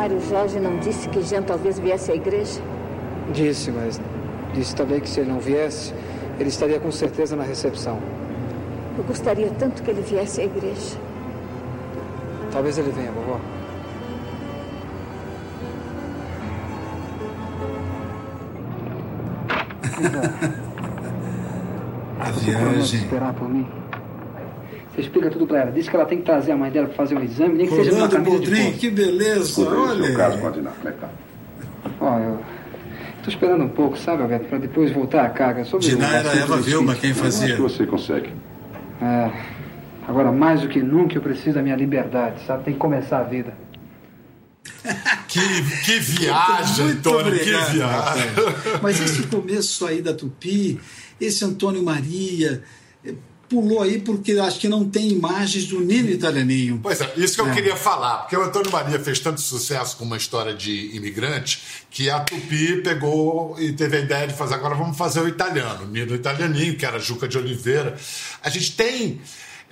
Mário 0.00 0.18
Jorge 0.30 0.58
não 0.58 0.78
disse 0.78 1.06
que 1.10 1.20
Jean 1.20 1.42
talvez 1.42 1.78
viesse 1.78 2.10
à 2.10 2.14
igreja? 2.14 2.58
Disse, 3.34 3.70
mas 3.70 4.00
disse 4.54 4.74
também 4.74 4.98
que 4.98 5.06
se 5.06 5.20
ele 5.20 5.30
não 5.30 5.38
viesse, 5.38 5.92
ele 6.38 6.48
estaria 6.48 6.80
com 6.80 6.90
certeza 6.90 7.36
na 7.36 7.42
recepção. 7.42 7.98
Eu 8.96 9.04
gostaria 9.04 9.50
tanto 9.58 9.82
que 9.82 9.90
ele 9.90 10.00
viesse 10.00 10.40
à 10.40 10.44
igreja. 10.44 10.96
Talvez 12.50 12.78
ele 12.78 12.90
venha, 12.92 13.12
vovó. 13.12 13.38
a 22.20 22.30
viagem. 22.30 23.00
esperar 23.00 23.34
por 23.34 23.50
mim. 23.50 23.79
Explica 25.00 25.30
tudo 25.30 25.46
pra 25.46 25.60
ela. 25.60 25.72
Diz 25.72 25.88
que 25.88 25.96
ela 25.96 26.04
tem 26.04 26.18
que 26.18 26.24
trazer 26.24 26.52
a 26.52 26.56
mãe 26.56 26.70
dela 26.70 26.86
pra 26.86 26.96
fazer 26.96 27.16
um 27.16 27.22
exame, 27.22 27.56
nem 27.56 27.66
que 27.66 27.72
Rolando 27.72 27.90
seja 27.90 28.02
uma 28.02 28.08
camisa 28.08 28.30
Boldrin, 28.30 28.72
que 28.72 28.90
beleza, 28.90 29.68
olha. 29.68 30.06
Seu 30.06 30.16
caso, 30.16 30.38
Como 30.38 30.58
é 30.58 30.92
que 30.92 30.98
tá? 30.98 31.10
Ó, 32.00 32.18
eu... 32.18 32.38
Tô 33.22 33.28
esperando 33.28 33.64
um 33.64 33.68
pouco, 33.68 33.98
sabe, 33.98 34.22
Alberto, 34.22 34.46
pra 34.46 34.58
depois 34.58 34.90
voltar 34.92 35.26
a 35.26 35.28
carga. 35.28 35.64
Sobre 35.64 35.88
Diná 35.88 36.08
era 36.08 36.34
Eva 36.36 36.56
Vilma 36.56 36.94
quem 36.94 37.12
fazia. 37.12 37.48
Acho 37.48 37.56
que 37.56 37.62
você 37.62 37.86
consegue. 37.86 38.32
É... 39.02 39.30
Agora, 40.08 40.32
mais 40.32 40.62
do 40.62 40.68
que 40.68 40.82
nunca, 40.82 41.16
eu 41.16 41.22
preciso 41.22 41.54
da 41.54 41.62
minha 41.62 41.76
liberdade, 41.76 42.42
sabe? 42.46 42.64
Tem 42.64 42.74
que 42.74 42.80
começar 42.80 43.20
a 43.20 43.24
vida. 43.24 43.54
Que, 45.28 45.40
que 45.84 46.00
viagem, 46.00 46.96
Tony, 46.96 47.38
que 47.38 47.44
viagem. 47.44 48.30
Mas 48.82 49.00
esse 49.00 49.22
começo 49.28 49.86
aí 49.86 50.02
da 50.02 50.12
Tupi, 50.12 50.80
esse 51.20 51.44
Antônio 51.44 51.84
Maria, 51.84 52.60
pulou 53.50 53.82
aí 53.82 53.98
porque 53.98 54.32
acho 54.38 54.60
que 54.60 54.68
não 54.68 54.88
tem 54.88 55.08
imagens 55.08 55.66
do 55.66 55.80
Nino 55.80 56.08
Italianinho. 56.08 56.78
Pois 56.80 57.00
é, 57.00 57.12
isso 57.16 57.34
que 57.34 57.40
eu 57.40 57.48
é. 57.48 57.52
queria 57.52 57.76
falar, 57.76 58.18
porque 58.18 58.36
o 58.36 58.42
Antônio 58.42 58.70
Maria 58.70 59.00
fez 59.00 59.18
tanto 59.18 59.40
sucesso 59.40 59.96
com 59.96 60.04
uma 60.04 60.16
história 60.16 60.54
de 60.54 60.94
imigrante 60.96 61.60
que 61.90 62.08
a 62.08 62.20
Tupi 62.20 62.80
pegou 62.80 63.56
e 63.58 63.72
teve 63.72 63.96
a 63.96 64.00
ideia 64.00 64.28
de 64.28 64.34
fazer 64.34 64.54
agora 64.54 64.76
vamos 64.76 64.96
fazer 64.96 65.20
o 65.20 65.28
italiano, 65.28 65.86
Nino 65.88 66.14
Italianinho, 66.14 66.76
que 66.76 66.86
era 66.86 67.00
Juca 67.00 67.26
de 67.26 67.36
Oliveira. 67.36 67.98
A 68.40 68.48
gente 68.48 68.76
tem 68.76 69.20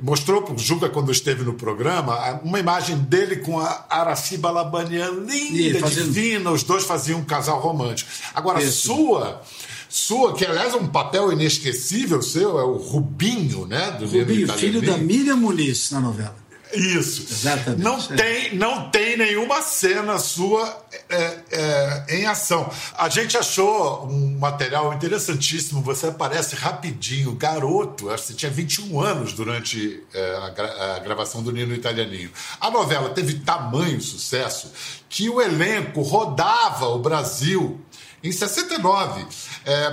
mostrou 0.00 0.42
para 0.42 0.54
o 0.54 0.58
Juca 0.58 0.88
quando 0.88 1.10
esteve 1.10 1.42
no 1.42 1.54
programa 1.54 2.40
uma 2.44 2.58
imagem 2.58 2.96
dele 2.98 3.36
com 3.36 3.58
a 3.58 3.86
Araciba 3.90 4.50
Labanian 4.50 5.10
linda, 5.26 5.80
fazendo... 5.80 6.04
divina, 6.04 6.50
os 6.50 6.62
dois 6.62 6.84
faziam 6.84 7.20
um 7.20 7.24
casal 7.24 7.60
romântico. 7.60 8.10
Agora, 8.34 8.62
Isso. 8.62 8.88
sua, 8.88 9.42
sua, 9.88 10.34
que 10.34 10.44
aliás 10.44 10.74
é 10.74 10.76
um 10.76 10.86
papel 10.86 11.32
inesquecível 11.32 12.20
seu, 12.20 12.58
é 12.58 12.64
o 12.64 12.76
Rubinho, 12.76 13.66
né? 13.66 13.92
Do 13.92 14.06
Rubinho, 14.06 14.52
filho 14.52 14.82
da 14.82 14.98
Miriam 14.98 15.36
Muniz 15.36 15.90
na 15.90 16.00
novela. 16.00 16.48
Isso. 16.72 17.26
Exatamente. 17.30 17.82
Não, 17.82 17.98
tem, 17.98 18.54
não 18.54 18.90
tem 18.90 19.16
nenhuma 19.16 19.62
cena 19.62 20.18
sua 20.18 20.84
é, 21.08 21.38
é, 21.50 22.04
em 22.18 22.26
ação. 22.26 22.70
A 22.96 23.08
gente 23.08 23.36
achou 23.36 24.06
um 24.06 24.38
material 24.38 24.92
interessantíssimo. 24.92 25.80
Você 25.82 26.08
aparece 26.08 26.54
rapidinho, 26.56 27.32
garoto. 27.32 28.10
Acho 28.10 28.24
que 28.24 28.28
você 28.28 28.34
tinha 28.34 28.50
21 28.50 29.00
anos 29.00 29.32
durante 29.32 30.02
é, 30.12 30.36
a, 30.42 30.50
gra 30.50 30.96
a, 30.96 30.98
gravação 30.98 31.42
do 31.42 31.52
Nino 31.52 31.74
Italianinho. 31.74 32.30
A 32.60 32.70
novela 32.70 33.10
teve 33.10 33.34
tamanho 33.40 34.00
sucesso 34.00 34.72
que 35.08 35.30
o 35.30 35.40
elenco 35.40 36.02
rodava 36.02 36.88
o 36.88 36.98
Brasil 36.98 37.80
em 38.22 38.32
69 38.32 39.26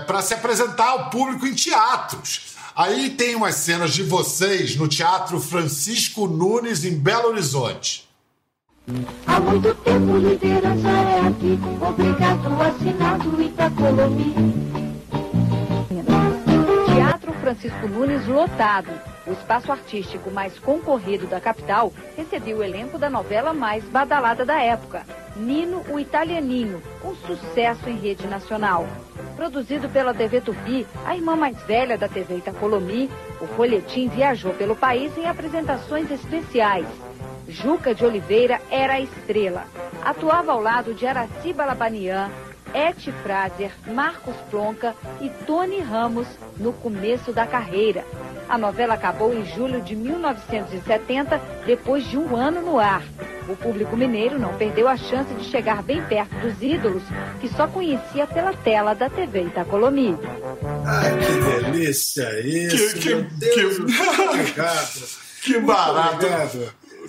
para 0.07 0.21
se 0.21 0.33
apresentar 0.33 0.89
ao 0.89 1.09
público 1.09 1.45
em 1.45 1.53
teatros. 1.53 2.55
Aí 2.75 3.11
tem 3.11 3.35
umas 3.35 3.55
cenas 3.55 3.93
de 3.93 4.03
vocês 4.03 4.75
no 4.75 4.87
Teatro 4.87 5.39
Francisco 5.39 6.27
Nunes, 6.27 6.83
em 6.83 6.97
Belo 6.97 7.29
Horizonte. 7.29 8.05
Há 9.25 9.39
muito 9.39 9.73
tempo 9.75 10.17
liderança 10.17 10.89
é 10.89 11.27
aqui, 11.27 11.59
obrigado 11.81 12.61
assinado 12.61 13.41
Itacolomi. 13.41 14.35
Teatro 16.85 17.33
Francisco 17.41 17.87
Nunes 17.87 18.27
lotado. 18.27 19.14
O 19.27 19.31
espaço 19.31 19.71
artístico 19.71 20.29
mais 20.29 20.59
concorrido 20.59 21.25
da 21.25 21.41
capital 21.41 21.91
recebeu 22.15 22.57
o 22.57 22.63
elenco 22.63 22.97
da 22.97 23.09
novela 23.09 23.53
mais 23.53 23.83
badalada 23.85 24.45
da 24.45 24.61
época, 24.61 25.03
Nino 25.35 25.83
o 25.89 25.99
Italianinho, 25.99 26.81
um 27.03 27.13
sucesso 27.15 27.89
em 27.89 27.97
rede 27.97 28.25
nacional. 28.25 28.87
Produzido 29.35 29.89
pela 29.89 30.13
TV 30.13 30.39
Tupi, 30.39 30.87
a 31.05 31.15
irmã 31.15 31.35
mais 31.35 31.61
velha 31.63 31.97
da 31.97 32.07
TV 32.07 32.37
Itacolomi, 32.37 33.09
o 33.41 33.47
folhetim 33.47 34.07
viajou 34.07 34.53
pelo 34.53 34.75
país 34.75 35.17
em 35.17 35.27
apresentações 35.27 36.09
especiais. 36.09 36.87
Juca 37.49 37.93
de 37.93 38.05
Oliveira 38.05 38.61
era 38.71 38.93
a 38.93 39.01
estrela. 39.01 39.65
Atuava 40.03 40.53
ao 40.53 40.61
lado 40.61 40.93
de 40.93 41.05
Araci 41.05 41.51
Balabanian, 41.51 42.31
Eti 42.73 43.11
Fraser, 43.11 43.71
Marcos 43.87 44.35
Plonka 44.49 44.95
e 45.19 45.29
Tony 45.45 45.79
Ramos 45.79 46.27
no 46.57 46.71
começo 46.71 47.33
da 47.33 47.45
carreira. 47.45 48.05
A 48.47 48.57
novela 48.57 48.93
acabou 48.93 49.33
em 49.33 49.45
julho 49.45 49.81
de 49.81 49.95
1970, 49.95 51.41
depois 51.65 52.07
de 52.09 52.17
um 52.17 52.35
ano 52.35 52.61
no 52.61 52.79
ar. 52.79 53.03
O 53.47 53.55
público 53.55 53.95
mineiro 53.95 54.39
não 54.39 54.55
perdeu 54.57 54.87
a 54.87 54.97
chance 54.97 55.33
de 55.33 55.45
chegar 55.45 55.83
bem 55.83 56.01
perto 56.03 56.35
dos 56.37 56.61
ídolos 56.61 57.03
que 57.39 57.47
só 57.49 57.67
conhecia 57.67 58.25
pela 58.27 58.53
tela 58.53 58.93
da 58.93 59.09
TV 59.09 59.43
Itacolomi. 59.43 60.17
Ai, 60.85 61.11
que 61.19 61.71
delícia 61.71 62.39
isso! 62.39 62.99
Que, 62.99 63.09
meu 63.09 63.25
que, 63.25 63.33
Deus, 63.35 63.77
que, 65.41 65.53
que 65.53 65.59
barato! 65.59 66.27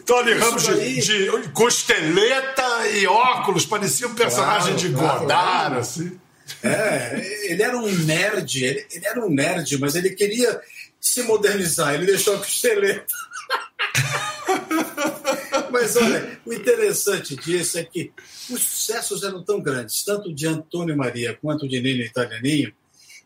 Tony 0.04 0.34
Ramos 0.34 0.62
de, 0.62 1.00
de, 1.00 1.48
costeleta 1.48 2.86
e 2.94 3.06
óculos, 3.06 3.66
parecia 3.66 4.06
um 4.06 4.14
personagem 4.14 4.74
claro, 4.74 4.78
de 4.78 4.88
Godard, 4.88 5.26
claro. 5.26 5.78
assim. 5.78 6.18
É, 6.62 7.50
ele 7.50 7.62
era 7.62 7.76
um 7.76 7.90
nerd, 7.90 8.64
ele, 8.64 8.86
ele, 8.92 9.06
era 9.06 9.24
um 9.24 9.28
nerd, 9.28 9.78
mas 9.78 9.96
ele 9.96 10.10
queria 10.10 10.60
se 11.00 11.22
modernizar, 11.22 11.94
ele 11.94 12.06
deixou 12.06 12.34
a 12.36 12.38
costeleta. 12.38 13.14
Mas 15.70 15.96
olha, 15.96 16.40
o 16.44 16.52
interessante 16.52 17.36
disso 17.36 17.78
é 17.78 17.84
que 17.84 18.12
os 18.50 18.62
sucessos 18.62 19.22
eram 19.22 19.42
tão 19.42 19.60
grandes, 19.60 20.02
tanto 20.04 20.32
de 20.32 20.46
Antônio 20.46 20.96
Maria 20.96 21.36
quanto 21.40 21.68
de 21.68 21.80
Nino 21.80 22.02
Italianinho, 22.02 22.72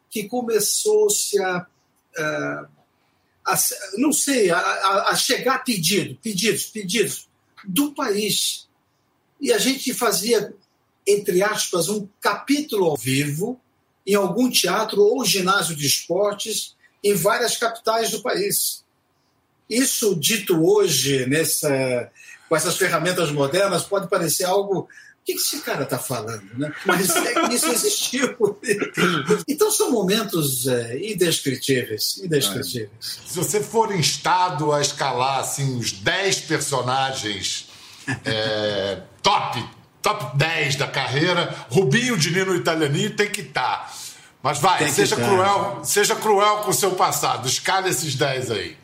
que 0.08 0.24
começou-se 0.24 1.40
a, 1.40 1.66
a, 2.18 2.68
a, 3.46 3.58
não 3.98 4.12
sei, 4.12 4.50
a, 4.50 5.08
a 5.08 5.14
chegar 5.14 5.64
pedido, 5.64 6.18
pedidos, 6.22 6.66
pedidos 6.66 7.28
do 7.64 7.92
país. 7.94 8.68
E 9.40 9.52
a 9.52 9.58
gente 9.58 9.94
fazia, 9.94 10.52
entre 11.06 11.42
aspas, 11.42 11.88
um 11.88 12.08
capítulo 12.20 12.86
ao 12.86 12.96
vivo 12.96 13.60
em 14.06 14.14
algum 14.14 14.50
teatro 14.50 15.02
ou 15.02 15.24
ginásio 15.24 15.76
de 15.76 15.86
esportes 15.86 16.74
em 17.02 17.14
várias 17.14 17.56
capitais 17.56 18.10
do 18.10 18.22
país. 18.22 18.84
Isso 19.68 20.16
dito 20.16 20.64
hoje, 20.64 21.26
nessa, 21.26 22.10
com 22.48 22.56
essas 22.56 22.76
ferramentas 22.76 23.30
modernas, 23.30 23.84
pode 23.84 24.08
parecer 24.08 24.44
algo. 24.44 24.80
O 24.80 25.24
que 25.24 25.32
esse 25.32 25.60
cara 25.60 25.84
está 25.84 25.98
falando? 25.98 26.42
Né? 26.58 26.72
Mas 26.84 27.08
isso 27.52 27.68
existiu. 27.68 28.36
Então 29.46 29.70
são 29.70 29.90
momentos 29.90 30.66
é, 30.66 30.98
indescritíveis. 30.98 32.18
indescritíveis. 32.18 32.90
Se 33.00 33.36
você 33.36 33.60
for 33.60 33.94
instado 33.94 34.72
a 34.72 34.80
escalar 34.80 35.40
assim, 35.40 35.78
os 35.78 35.92
10 35.92 36.40
personagens 36.42 37.68
é, 38.24 39.02
top, 39.22 39.64
top 40.02 40.36
10 40.36 40.76
da 40.76 40.86
carreira, 40.86 41.54
Rubinho 41.68 42.16
de 42.16 42.30
Nino 42.30 42.54
Italianinho 42.54 43.14
tem 43.14 43.30
que 43.30 43.42
estar. 43.42 43.86
Tá. 43.86 43.92
Mas 44.42 44.58
vai, 44.58 44.88
seja 44.88 45.16
cruel, 45.16 45.80
seja 45.84 46.16
cruel 46.16 46.58
com 46.58 46.70
o 46.70 46.74
seu 46.74 46.92
passado. 46.92 47.46
Escala 47.46 47.88
esses 47.88 48.14
10 48.14 48.50
aí. 48.50 48.76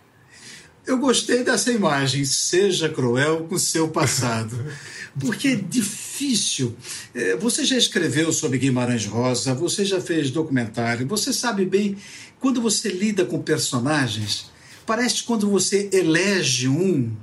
Eu 0.86 0.98
gostei 0.98 1.42
dessa 1.42 1.72
imagem, 1.72 2.24
seja 2.24 2.88
cruel 2.88 3.46
com 3.48 3.58
seu 3.58 3.88
passado. 3.88 4.56
Porque 5.18 5.48
é 5.48 5.54
difícil. 5.56 6.76
É, 7.14 7.36
você 7.36 7.64
já 7.64 7.76
escreveu 7.76 8.30
sobre 8.32 8.58
Guimarães 8.58 9.06
Rosa, 9.06 9.54
você 9.54 9.84
já 9.84 10.00
fez 10.00 10.30
documentário, 10.30 11.06
você 11.06 11.32
sabe 11.32 11.64
bem, 11.64 11.96
quando 12.38 12.60
você 12.60 12.90
lida 12.90 13.24
com 13.24 13.40
personagens, 13.40 14.50
parece 14.84 15.16
que 15.16 15.22
quando 15.24 15.50
você 15.50 15.88
elege 15.90 16.68
um, 16.68 17.16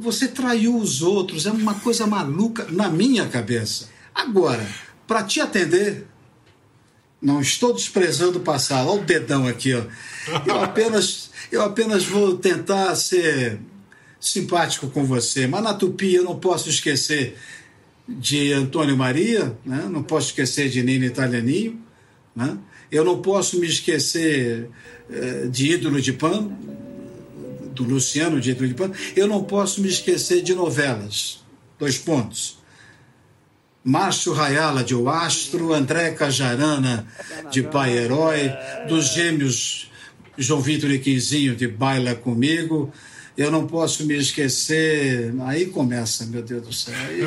você 0.00 0.28
traiu 0.28 0.76
os 0.76 1.02
outros, 1.02 1.46
é 1.46 1.50
uma 1.50 1.74
coisa 1.74 2.06
maluca 2.06 2.66
na 2.70 2.88
minha 2.88 3.26
cabeça. 3.26 3.88
Agora, 4.14 4.66
para 5.06 5.22
te 5.24 5.40
atender, 5.40 6.06
não 7.20 7.40
estou 7.40 7.72
desprezando 7.72 8.38
o 8.38 8.42
passado, 8.42 8.88
olha 8.88 9.00
o 9.00 9.04
dedão 9.04 9.46
aqui, 9.46 9.74
ó. 9.74 9.82
Eu 10.46 10.62
apenas 10.62 11.30
eu 11.50 11.62
apenas 11.62 12.04
vou 12.04 12.36
tentar 12.36 12.94
ser 12.94 13.58
simpático 14.20 14.88
com 14.88 15.04
você. 15.04 15.46
Mas 15.46 15.62
na 15.62 15.74
Tupi 15.74 16.14
eu 16.14 16.24
não 16.24 16.38
posso 16.38 16.68
esquecer 16.68 17.36
de 18.08 18.52
Antônio 18.52 18.96
Maria, 18.96 19.56
né? 19.64 19.86
não 19.90 20.02
posso 20.02 20.28
esquecer 20.28 20.68
de 20.68 20.82
Nina 20.82 21.06
Italianinho, 21.06 21.80
né? 22.34 22.56
eu 22.90 23.04
não 23.04 23.20
posso 23.20 23.58
me 23.60 23.66
esquecer 23.66 24.70
eh, 25.10 25.46
de 25.50 25.72
Ídolo 25.72 26.00
de 26.00 26.12
Pan, 26.14 26.50
do 27.74 27.84
Luciano 27.84 28.40
de 28.40 28.50
Ídolo 28.50 28.68
de 28.68 28.74
Pan, 28.74 28.90
eu 29.14 29.26
não 29.26 29.44
posso 29.44 29.80
me 29.82 29.88
esquecer 29.88 30.42
de 30.42 30.54
novelas. 30.54 31.40
Dois 31.78 31.98
pontos. 31.98 32.57
Márcio 33.88 34.34
Rayala 34.34 34.84
de 34.84 34.94
O 34.94 35.08
Astro, 35.08 35.72
André 35.72 36.10
Cajarana 36.10 37.06
de 37.50 37.62
Pai 37.62 37.96
Herói, 37.96 38.52
dos 38.86 39.14
gêmeos 39.14 39.90
João 40.36 40.60
Vitor 40.60 40.90
e 40.90 40.98
Quinzinho 40.98 41.56
de 41.56 41.66
Baila 41.66 42.14
Comigo. 42.14 42.92
Eu 43.34 43.50
não 43.50 43.66
posso 43.66 44.04
me 44.04 44.14
esquecer. 44.14 45.32
Aí 45.46 45.64
começa, 45.66 46.26
meu 46.26 46.42
Deus 46.42 46.66
do 46.66 46.72
céu. 46.72 46.94
Aí, 46.94 47.22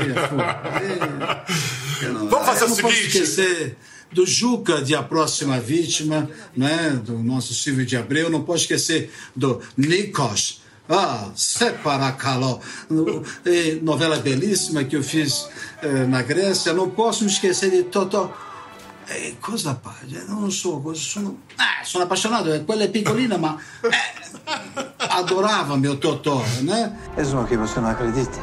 aí, 2.02 2.10
não, 2.13 2.30
Vamos 2.30 2.45
fazer 2.45 2.65
o 2.65 2.69
seguinte. 2.69 2.82
Posso 2.84 3.08
esquecer 3.08 3.76
do 4.12 4.24
Juca 4.24 4.84
de 4.84 4.93
A 4.93 5.02
Próxima 5.02 5.60
Vítima, 5.60 6.30
né, 6.56 6.91
do 7.04 7.17
nosso 7.17 7.56
Silvio 7.56 7.88
de 7.88 7.97
Abreu. 7.97 8.30
Não 8.30 8.43
posso 8.43 8.65
esquecer 8.65 9.12
do 9.36 9.60
Nikos. 9.76 10.61
Ah, 10.89 11.30
Separa 11.36 12.12
Caló, 12.13 12.60
novela 13.82 14.17
belíssima 14.17 14.84
que 14.84 14.96
eu 14.96 15.04
fiz 15.04 15.48
eh, 15.82 16.06
na 16.06 16.22
Grécia. 16.22 16.74
Não 16.74 16.89
posso 16.89 17.24
me 17.24 17.30
esquecer 17.30 17.72
de 17.72 17.84
Totó 17.84 18.34
eh, 19.12 19.36
cosa 19.41 19.78
fai? 19.82 20.24
Non 20.28 20.52
so, 20.52 20.82
sono, 20.94 21.41
eh, 21.58 21.84
sono 21.84 22.06
appassionato, 22.06 22.54
eh, 22.54 22.63
quella 22.63 22.84
è 22.84 22.89
piccolina 22.89 23.38
ma 23.38 23.58
eh, 23.82 24.94
adorava 24.98 25.76
mio 25.76 25.98
Totò, 25.98 26.41
né? 26.62 27.12
E 27.15 27.24
sono 27.26 27.46
che 27.46 27.58
você 27.58 27.80
não 27.80 27.89
acredita. 27.89 28.39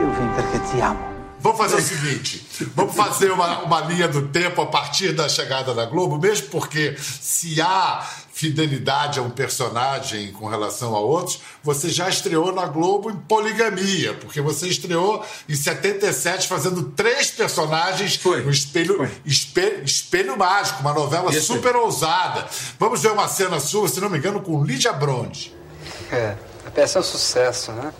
Eu 0.00 0.10
vim 0.10 0.28
porque 0.34 0.58
te 0.70 0.80
amo. 0.80 1.12
Vamos 1.40 1.58
fazer 1.58 1.76
o 1.76 1.82
seguinte: 1.82 2.46
vamos 2.74 2.94
fazer 2.94 3.30
uma, 3.30 3.64
uma 3.64 3.80
linha 3.82 4.08
do 4.08 4.28
tempo 4.28 4.62
a 4.62 4.66
partir 4.66 5.12
da 5.12 5.28
chegada 5.28 5.74
da 5.74 5.84
Globo, 5.84 6.18
mesmo 6.18 6.48
porque 6.48 6.96
se 6.98 7.60
há 7.60 8.02
fidelidade 8.42 9.20
a 9.20 9.22
um 9.22 9.30
personagem 9.30 10.32
com 10.32 10.48
relação 10.48 10.96
a 10.96 10.98
outros, 10.98 11.40
você 11.62 11.88
já 11.88 12.08
estreou 12.08 12.52
na 12.52 12.66
Globo 12.66 13.08
em 13.08 13.14
poligamia, 13.14 14.14
porque 14.14 14.40
você 14.40 14.66
estreou 14.66 15.24
em 15.48 15.54
77 15.54 16.48
fazendo 16.48 16.82
três 16.90 17.30
personagens 17.30 18.16
Foi. 18.16 18.42
no 18.42 18.50
Espelho, 18.50 18.96
Foi. 18.96 19.10
Espelho, 19.24 19.84
Espelho 19.84 20.36
Mágico, 20.36 20.80
uma 20.80 20.92
novela 20.92 21.30
Isso. 21.30 21.52
super 21.54 21.76
ousada. 21.76 22.48
Vamos 22.80 23.00
ver 23.00 23.12
uma 23.12 23.28
cena 23.28 23.60
sua, 23.60 23.86
se 23.86 24.00
não 24.00 24.10
me 24.10 24.18
engano, 24.18 24.42
com 24.42 24.64
Lídia 24.64 24.92
Bronde. 24.92 25.54
É, 26.10 26.34
a 26.66 26.70
peça 26.70 26.98
é 26.98 27.00
um 27.00 27.04
sucesso, 27.04 27.70
né? 27.70 27.94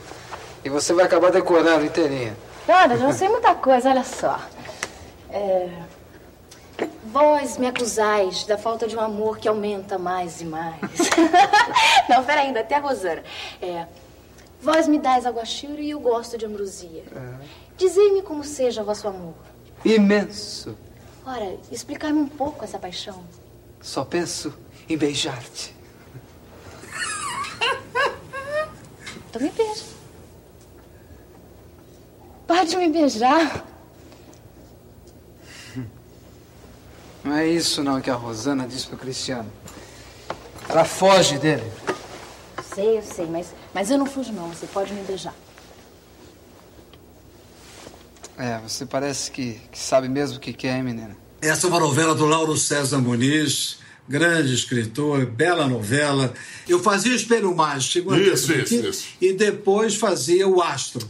E 0.65 0.69
você 0.69 0.93
vai 0.93 1.05
acabar 1.05 1.31
decorando 1.31 1.85
inteirinha. 1.85 2.37
Olha, 2.67 2.97
não 2.97 3.13
sei 3.13 3.29
muita 3.29 3.55
coisa, 3.55 3.91
olha 3.91 4.05
só. 4.05 4.41
É... 5.31 5.69
Vós 7.13 7.59
me 7.59 7.67
acusais 7.67 8.45
da 8.45 8.57
falta 8.57 8.89
de 8.89 8.97
um 8.97 9.01
amor 9.01 9.37
que 9.37 9.47
aumenta 9.47 9.99
mais 9.99 10.41
e 10.41 10.47
mais. 10.47 10.81
não, 12.09 12.25
peraí, 12.25 12.47
ainda 12.47 12.61
até 12.61 12.77
a 12.77 12.79
Rosana. 12.79 13.23
É, 13.61 13.87
vós 14.63 14.89
me 14.89 14.99
dais 14.99 15.27
aguachiro 15.27 15.79
e 15.79 15.91
eu 15.91 16.01
gosto 16.01 16.39
de 16.39 16.47
ambrosia. 16.47 17.05
É. 17.15 17.47
Dizei-me 17.77 18.23
como 18.23 18.43
seja 18.43 18.83
vosso 18.83 19.07
amor. 19.07 19.35
Imenso. 19.85 20.75
Ora, 21.27 21.59
explicar-me 21.71 22.19
um 22.19 22.29
pouco 22.29 22.65
essa 22.65 22.79
paixão. 22.79 23.23
Só 23.83 24.07
penso 24.07 24.55
em 24.89 24.97
beijar-te. 24.97 25.77
Então 29.29 29.43
me 29.43 29.51
beija. 29.51 29.85
Pode 32.47 32.77
me 32.77 32.89
beijar. 32.89 33.72
Não 37.25 37.35
é 37.37 37.47
isso 37.47 37.83
não 37.83 38.01
que 38.01 38.11
a 38.11 38.15
Rosana 38.15 38.67
disse 38.67 38.87
pro 38.87 38.97
Cristiano. 38.97 39.51
Ela 40.69 40.85
foge 40.85 41.39
dele. 41.39 41.71
Sei, 42.75 42.99
eu 42.99 43.03
sei, 43.03 43.27
mas, 43.27 43.49
mas 43.73 43.91
eu 43.91 43.99
não 43.99 44.07
fujo 44.07 44.33
não. 44.33 44.49
Você 44.49 44.67
pode 44.67 44.93
me 44.93 45.03
beijar. 45.03 45.35
É, 48.39 48.59
você 48.67 48.87
parece 48.87 49.31
que, 49.31 49.61
que 49.71 49.79
sabe 49.79 50.09
mesmo 50.09 50.39
o 50.39 50.41
que 50.41 50.53
quer, 50.53 50.77
hein, 50.77 50.83
menina? 50.83 51.17
Essa 51.41 51.67
é 51.67 51.71
uma 51.71 51.79
novela 51.81 52.15
do 52.15 52.25
Lauro 52.25 52.57
César 52.57 52.99
Muniz, 52.99 53.79
grande 54.09 54.55
escritor, 54.55 55.27
bela 55.27 55.67
novela. 55.69 56.33
Eu 56.69 56.81
fazia 56.81 57.13
o 57.13 57.15
Espelho 57.15 57.55
Mágico, 57.55 58.15
Isso, 58.15 58.53
isso, 58.53 58.77
aqui, 58.77 58.89
isso. 58.89 59.05
e 59.21 59.33
depois 59.33 59.95
fazia 59.97 60.49
o 60.49 60.63
Astro. 60.63 61.09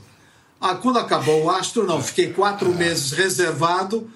Ah, 0.60 0.74
quando 0.74 0.98
acabou 0.98 1.44
o 1.44 1.50
Astro, 1.50 1.86
não, 1.86 2.02
fiquei 2.02 2.32
quatro 2.32 2.72
meses 2.74 3.12
reservado 3.12 4.10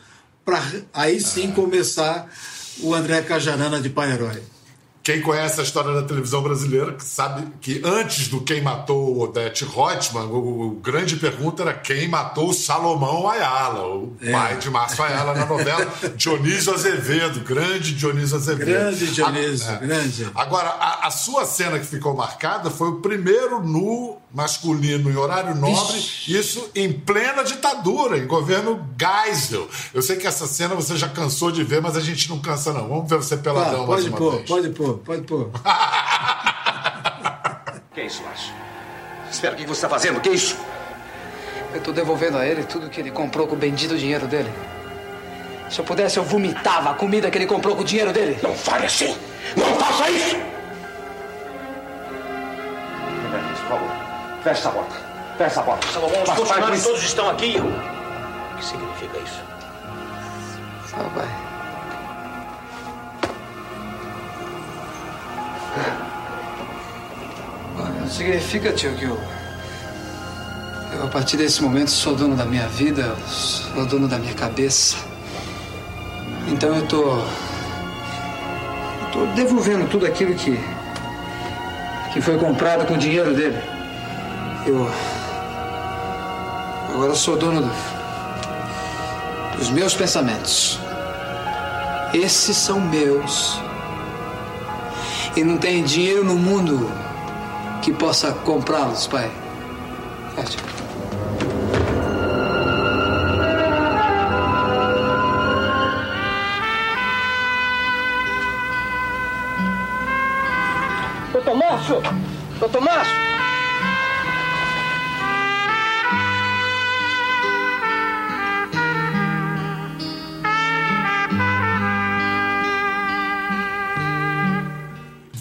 para 0.46 0.62
aí 0.94 1.20
sim 1.20 1.50
começar 1.50 2.28
o 2.80 2.94
André 2.94 3.20
Cajarana 3.22 3.80
de 3.80 3.90
Pai 3.90 4.12
Herói. 4.12 4.40
Quem 5.02 5.20
conhece 5.22 5.60
a 5.60 5.62
história 5.62 5.92
da 5.94 6.02
televisão 6.02 6.42
brasileira 6.42 6.92
que 6.92 7.04
sabe 7.04 7.46
que 7.60 7.80
antes 7.84 8.26
do 8.26 8.40
Quem 8.40 8.60
Matou 8.60 9.20
Odete 9.20 9.64
Reutemann, 9.64 10.26
o, 10.26 10.62
o 10.66 10.70
grande 10.80 11.14
pergunta 11.16 11.62
era 11.62 11.72
quem 11.72 12.08
matou 12.08 12.52
Salomão 12.52 13.28
Ayala, 13.28 13.86
o 13.86 14.16
É. 14.20 14.32
pai 14.32 14.56
de 14.58 14.68
Márcio 14.68 15.04
Ayala 15.04 15.32
na 15.34 15.46
novela, 15.46 15.86
Dionísio 16.16 16.74
Azevedo, 16.74 17.38
grande 17.44 17.94
Dionísio 17.94 18.36
Azevedo. 18.36 18.66
Grande 18.66 19.06
Dionísio, 19.12 19.70
A- 19.70 19.74
é. 19.74 19.78
grande. 19.78 20.28
Agora, 20.34 20.70
a, 20.70 21.06
a 21.06 21.10
sua 21.12 21.44
cena 21.46 21.78
que 21.78 21.86
ficou 21.86 22.12
marcada 22.16 22.68
foi 22.68 22.88
o 22.88 22.96
primeiro 23.00 23.62
nu 23.62 24.16
masculino 24.36 25.10
em 25.10 25.16
horário 25.16 25.54
nobre, 25.54 25.98
isso 26.28 26.68
em 26.74 26.92
plena 26.92 27.42
ditadura, 27.42 28.18
em 28.18 28.26
governo 28.26 28.86
Geisel. 29.00 29.66
Eu 29.94 30.02
sei 30.02 30.16
que 30.16 30.26
essa 30.26 30.46
cena 30.46 30.74
você 30.74 30.94
já 30.94 31.08
cansou 31.08 31.50
de 31.50 31.64
ver, 31.64 31.80
mas 31.80 31.96
a 31.96 32.00
gente 32.00 32.28
não 32.28 32.38
cansa 32.38 32.70
não. 32.70 32.86
Vamos 32.86 33.08
ver 33.08 33.16
você 33.16 33.34
peladão 33.38 33.84
Ah, 33.84 33.86
mais 33.86 34.02
pode 34.04 34.08
uma 34.10 34.18
pôr, 34.18 34.32
vez. 34.32 34.46
pode 34.48 34.68
pôr, 34.70 34.98
pode 34.98 35.22
pôr. 35.22 35.50
Que 37.94 38.02
é 38.02 38.06
isso, 38.06 38.22
Márcio? 38.24 38.52
Espera, 39.32 39.54
o 39.54 39.56
que 39.56 39.64
você 39.64 39.72
está 39.72 39.88
fazendo? 39.88 40.20
Que 40.20 40.28
é 40.28 40.32
isso? 40.34 40.54
Eu 41.72 41.80
tô 41.80 41.92
devolvendo 41.92 42.36
a 42.36 42.46
ele 42.46 42.62
tudo 42.64 42.90
que 42.90 43.00
ele 43.00 43.10
comprou 43.10 43.46
com 43.46 43.54
o 43.54 43.58
bendito 43.58 43.96
dinheiro 43.96 44.26
dele. 44.26 44.52
Se 45.70 45.78
eu 45.78 45.84
pudesse, 45.84 46.18
eu 46.18 46.22
vomitava 46.24 46.90
a 46.90 46.94
comida 46.94 47.30
que 47.30 47.38
ele 47.38 47.46
comprou 47.46 47.74
com 47.74 47.80
o 47.80 47.84
dinheiro 47.86 48.12
dele. 48.12 48.38
Não 48.42 48.54
fale 48.54 48.84
assim! 48.84 49.16
Não 49.56 49.74
faça 49.76 50.10
isso! 50.10 50.36
Feche 54.46 54.60
essa 54.60 54.70
porta. 54.70 54.94
Feche 55.36 55.44
essa 55.50 55.62
porta. 55.62 55.86
Salomão, 55.88 56.22
os 56.22 56.28
Mas 56.28 56.28
faz 56.28 56.38
funcionários 56.38 56.82
todos 56.84 57.02
estão 57.02 57.28
aqui. 57.30 57.56
O 57.58 58.56
que 58.56 58.64
significa 58.64 59.18
isso? 59.18 59.40
Só 60.88 60.96
vai. 61.14 61.28
Olha, 67.78 68.08
Significa, 68.08 68.72
tio, 68.72 68.94
que 68.94 69.04
eu. 69.04 69.20
Eu, 70.92 71.04
a 71.04 71.08
partir 71.08 71.36
desse 71.36 71.60
momento, 71.62 71.90
sou 71.90 72.14
dono 72.14 72.36
da 72.36 72.44
minha 72.44 72.68
vida, 72.68 73.02
eu 73.02 73.16
sou 73.26 73.84
dono 73.84 74.06
da 74.06 74.18
minha 74.18 74.34
cabeça. 74.34 74.96
Então 76.46 76.74
eu 76.76 76.86
tô. 76.86 77.02
Eu 79.02 79.10
tô 79.12 79.26
devolvendo 79.34 79.88
tudo 79.90 80.06
aquilo 80.06 80.34
que. 80.34 80.56
que 82.12 82.20
foi 82.20 82.38
comprado 82.38 82.86
com 82.86 82.94
o 82.94 82.98
dinheiro 82.98 83.34
dele. 83.34 83.75
Eu. 84.66 84.90
Agora 86.92 87.14
sou 87.14 87.36
dono 87.36 87.62
do, 87.62 87.70
dos 89.58 89.70
meus 89.70 89.94
pensamentos. 89.94 90.80
Esses 92.12 92.56
são 92.56 92.80
meus. 92.80 93.60
E 95.36 95.44
não 95.44 95.56
tem 95.56 95.84
dinheiro 95.84 96.24
no 96.24 96.34
mundo 96.34 96.90
que 97.80 97.92
possa 97.92 98.32
comprá-los, 98.32 99.06
pai. 99.06 99.30
Tio. 100.48 100.60
Doutor 111.32 111.54
Márcio! 111.54 112.02
Doutor 112.58 112.80
Márcio! 112.80 113.25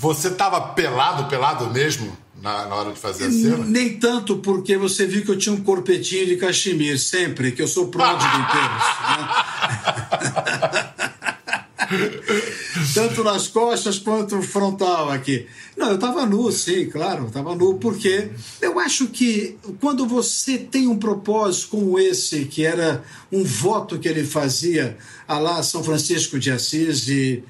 Você 0.06 0.30
tava 0.30 0.62
pelado, 0.62 1.28
pelado 1.28 1.72
mesmo, 1.72 2.16
na, 2.40 2.68
na 2.68 2.76
hora 2.76 2.92
de 2.92 3.00
fazer 3.00 3.26
a 3.26 3.32
cena? 3.32 3.66
Nem 3.66 3.98
tanto 3.98 4.38
porque 4.38 4.78
você 4.78 5.08
viu 5.08 5.26
que 5.26 5.32
eu 5.32 5.38
tinha 5.38 5.54
um 5.56 5.62
corpetinho 5.64 6.28
de 6.28 6.38
cachemir 6.38 7.00
sempre, 7.00 7.52
que 7.52 7.60
eu 7.60 7.68
sou 7.68 7.88
pródigo 7.88 8.24
em 8.24 8.46
pelos. 8.46 8.84
né? 9.10 9.30
Tanto 12.94 13.24
nas 13.24 13.48
costas 13.48 13.98
quanto 13.98 14.42
frontal 14.42 15.10
aqui. 15.10 15.48
Não, 15.76 15.90
eu 15.90 15.96
estava 15.96 16.26
nu, 16.26 16.52
sim, 16.52 16.88
claro, 16.88 17.26
estava 17.28 17.56
nu, 17.56 17.76
porque 17.76 18.30
eu 18.62 18.80
acho 18.80 19.08
que 19.08 19.58
quando 19.80 20.06
você 20.06 20.58
tem 20.58 20.88
um 20.88 20.98
propósito 20.98 21.70
como 21.70 22.00
esse, 22.00 22.46
que 22.46 22.64
era 22.64 23.04
um 23.32 23.44
voto 23.44 23.98
que 24.00 24.08
ele 24.08 24.24
fazia 24.24 24.98
a 25.28 25.40
lá 25.40 25.64
São 25.64 25.84
Francisco 25.84 26.40
de 26.40 26.52
Assis 26.52 27.08
e, 27.08 27.44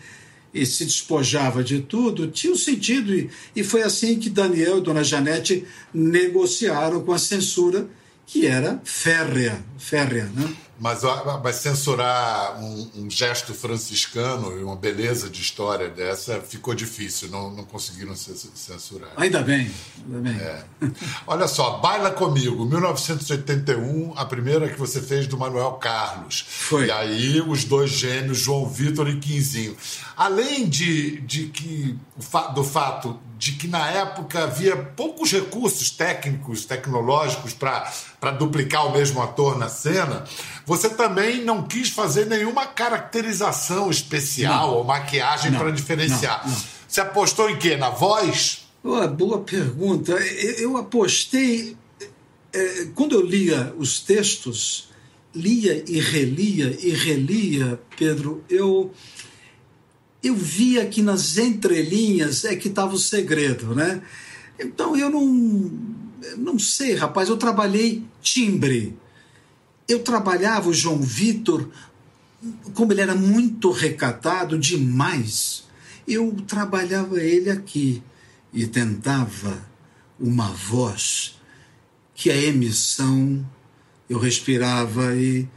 e 0.56 0.65
se 0.65 0.86
despojava 0.86 1.62
de 1.62 1.82
tudo, 1.82 2.28
tinha 2.28 2.54
um 2.54 2.58
sentido. 2.58 3.13
E, 3.13 3.30
e 3.54 3.63
foi 3.63 3.84
assim 3.84 4.18
que 4.18 4.30
Daniel 4.30 4.78
e 4.78 4.82
Dona 4.82 5.04
Janete 5.04 5.65
negociaram 5.94 7.02
com 7.02 7.12
a 7.12 7.20
censura, 7.20 7.88
que 8.26 8.48
era 8.48 8.82
férrea, 8.86 9.63
férrea, 9.78 10.32
né? 10.34 10.56
Mas, 10.77 11.01
mas 11.41 11.55
censurar 11.55 12.59
um, 12.61 12.89
um 12.95 13.09
gesto 13.09 13.53
franciscano 13.53 14.59
e 14.59 14.63
uma 14.63 14.75
beleza 14.75 15.29
de 15.29 15.41
história 15.41 15.88
dessa 15.89 16.41
ficou 16.41 16.73
difícil, 16.75 17.29
não, 17.29 17.49
não 17.49 17.63
conseguiram 17.63 18.13
ce- 18.15 18.51
censurar. 18.53 19.09
Ainda 19.15 19.41
bem, 19.41 19.71
ainda 20.05 20.19
bem. 20.29 20.38
É. 20.38 20.63
Olha 21.25 21.47
só, 21.47 21.77
Baila 21.77 22.11
Comigo, 22.11 22.65
1981, 22.65 24.13
a 24.17 24.25
primeira 24.25 24.67
que 24.69 24.77
você 24.77 25.01
fez 25.01 25.27
do 25.27 25.38
Manuel 25.38 25.73
Carlos. 25.73 26.45
Foi. 26.47 26.88
E 26.88 26.91
aí 26.91 27.41
os 27.41 27.63
dois 27.63 27.91
gêmeos, 27.91 28.38
João 28.38 28.67
Vitor 28.67 29.07
e 29.09 29.17
Quinzinho. 29.17 29.77
Além 30.17 30.67
de, 30.67 31.21
de 31.21 31.47
que, 31.47 31.97
do 32.53 32.63
fato 32.63 33.19
de 33.38 33.51
que 33.53 33.67
na 33.67 33.89
época 33.91 34.43
havia 34.45 34.77
poucos 34.77 35.31
recursos 35.31 35.89
técnicos, 35.89 36.63
tecnológicos 36.65 37.53
para 37.53 38.31
duplicar 38.31 38.88
o 38.88 38.93
mesmo 38.93 39.21
ator 39.21 39.57
na 39.57 39.67
cena, 39.67 40.23
você 40.65 40.89
também 40.89 41.43
não 41.43 41.63
quis 41.63 41.89
fazer 41.89 42.25
nenhuma 42.25 42.65
caracterização 42.65 43.89
especial 43.89 44.67
Não. 44.67 44.78
ou 44.78 44.84
maquiagem 44.84 45.51
para 45.54 45.71
diferenciar. 45.71 46.41
não, 46.45 46.54
não. 46.54 46.62
Você 46.88 47.01
apostou 47.01 47.49
em 47.49 47.58
quê? 47.58 47.75
Na 47.78 47.89
voz? 47.89 48.65
Boa, 48.84 49.08
boa 49.08 49.39
pergunta. 49.41 50.13
Eu 50.13 50.78
apostei. 50.78 51.75
eh, 52.54 52.88
Quando 52.95 53.13
eu 53.15 53.21
lia 53.25 53.73
os 53.78 53.99
textos, 53.99 54.89
lia 55.34 55.84
e 55.88 55.99
relia 55.99 56.78
e 56.82 56.91
relia, 56.91 57.80
Pedro, 57.97 58.43
eu, 58.49 58.93
eu 60.23 60.36
via 60.36 60.86
que 60.86 61.01
nas 61.01 61.38
entrelinhas 61.38 62.45
é 62.45 62.56
que 62.56 62.67
estava 62.69 62.93
o 62.95 62.99
segredo, 62.99 63.75
né? 63.75 64.01
Então 64.60 64.95
eu 64.95 65.10
não, 65.10 65.25
não 66.38 66.58
sei, 66.58 66.95
rapaz, 66.95 67.28
eu 67.28 67.38
trabalhei 67.38 68.04
timbre. 68.21 68.95
Eu 69.88 70.00
trabalhava 70.00 70.69
o 70.69 70.74
João 70.74 71.00
Vitor, 71.00 71.69
como 72.74 72.91
ele 72.91 73.02
era 73.02 73.15
muito 73.15 73.71
recatado 73.71 74.58
demais, 74.58 75.63
eu 76.08 76.32
trabalhava 76.48 77.19
ele 77.19 77.50
aqui 77.50 78.02
e 78.54 78.65
tentava 78.65 79.65
uma 80.19 80.48
voz 80.48 81.39
que 82.13 82.32
a 82.32 82.38
emissão 82.38 83.45
eu 84.10 84.17
respirava 84.17 85.15
e 85.15 85.48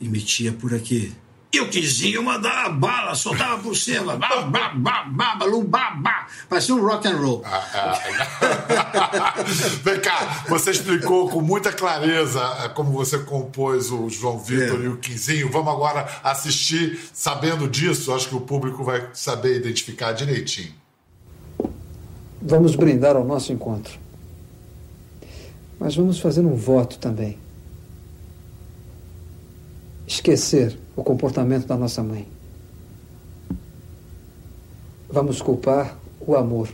emitia 0.00 0.52
por 0.52 0.74
aqui. 0.74 1.14
E 1.52 1.60
o 1.60 1.68
Quizinho 1.70 2.22
mandava 2.22 2.68
bala, 2.70 3.14
soltava 3.14 3.62
por 3.62 3.74
cima. 3.74 4.16
Babalu, 4.16 5.62
babá. 5.62 6.26
Parecia 6.48 6.74
um 6.74 6.84
rock 6.84 7.08
and 7.08 7.16
roll. 7.16 7.42
Ah, 7.46 7.64
ah. 7.74 9.34
Vem 9.82 10.00
cá, 10.00 10.44
você 10.48 10.72
explicou 10.72 11.30
com 11.30 11.40
muita 11.40 11.72
clareza 11.72 12.42
eh, 12.62 12.68
como 12.70 12.90
você 12.92 13.18
compôs 13.20 13.90
o 13.90 14.10
João 14.10 14.38
Vitor 14.38 14.80
É. 14.80 14.84
e 14.84 14.88
o 14.88 14.96
Quinzinho. 14.98 15.50
Vamos 15.50 15.72
agora 15.72 16.06
assistir, 16.22 16.98
sabendo 17.14 17.66
disso, 17.68 18.12
acho 18.12 18.28
que 18.28 18.34
o 18.36 18.40
público 18.40 18.84
vai 18.84 19.08
saber 19.14 19.56
identificar 19.56 20.12
direitinho. 20.12 20.74
Vamos 22.42 22.76
brindar 22.76 23.16
ao 23.16 23.24
nosso 23.24 23.52
encontro. 23.52 23.98
Mas 25.80 25.96
vamos 25.96 26.18
fazer 26.18 26.40
um 26.40 26.54
voto 26.54 26.98
também. 26.98 27.38
Esquecer 30.06 30.78
o 30.94 31.02
comportamento 31.02 31.66
da 31.66 31.76
nossa 31.76 32.02
mãe. 32.02 32.28
Vamos 35.08 35.40
culpar 35.40 35.96
o 36.20 36.36
amor. 36.36 36.68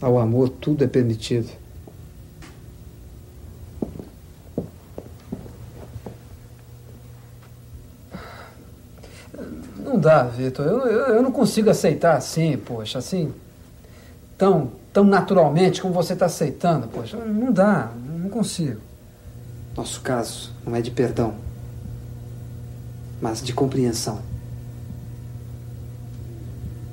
Ao 0.00 0.18
amor 0.18 0.48
tudo 0.48 0.82
é 0.82 0.86
permitido. 0.86 1.50
Não 9.78 9.98
dá, 9.98 10.22
Vitor. 10.22 10.64
Eu, 10.64 10.86
eu, 10.86 11.14
eu 11.16 11.22
não 11.22 11.32
consigo 11.32 11.68
aceitar 11.68 12.16
assim, 12.16 12.56
poxa, 12.56 12.98
assim, 12.98 13.32
tão, 14.38 14.70
tão 14.92 15.04
naturalmente 15.04 15.82
como 15.82 15.92
você 15.92 16.12
está 16.12 16.26
aceitando, 16.26 16.88
poxa. 16.88 17.16
Não 17.16 17.52
dá, 17.52 17.90
não 18.18 18.30
consigo. 18.30 18.80
Nosso 19.76 20.00
caso 20.00 20.52
não 20.64 20.76
é 20.76 20.80
de 20.80 20.90
perdão, 20.90 21.34
mas 23.20 23.42
de 23.42 23.52
compreensão. 23.52 24.22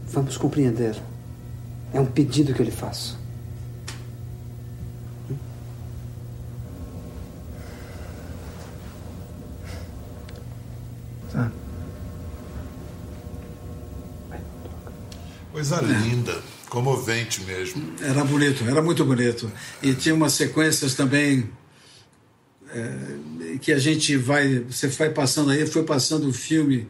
Vamos 0.07 0.37
compreender. 0.37 0.95
É 1.93 1.99
um 1.99 2.05
pedido 2.05 2.53
que 2.53 2.61
eu 2.61 2.65
lhe 2.65 2.71
faço. 2.71 3.17
Tá. 11.31 11.51
Coisa 15.51 15.81
linda, 15.81 16.37
comovente 16.69 17.41
mesmo. 17.43 17.93
Era 18.01 18.23
bonito, 18.23 18.63
era 18.67 18.81
muito 18.81 19.05
bonito. 19.05 19.51
E 19.81 19.93
tinha 19.93 20.13
umas 20.13 20.33
sequências 20.33 20.93
também 20.93 21.49
é, 22.73 23.57
que 23.59 23.71
a 23.71 23.79
gente 23.79 24.15
vai. 24.15 24.59
Você 24.59 24.87
vai 24.87 25.09
passando 25.09 25.51
aí, 25.51 25.65
foi 25.65 25.83
passando 25.83 26.27
o 26.27 26.33
filme, 26.33 26.87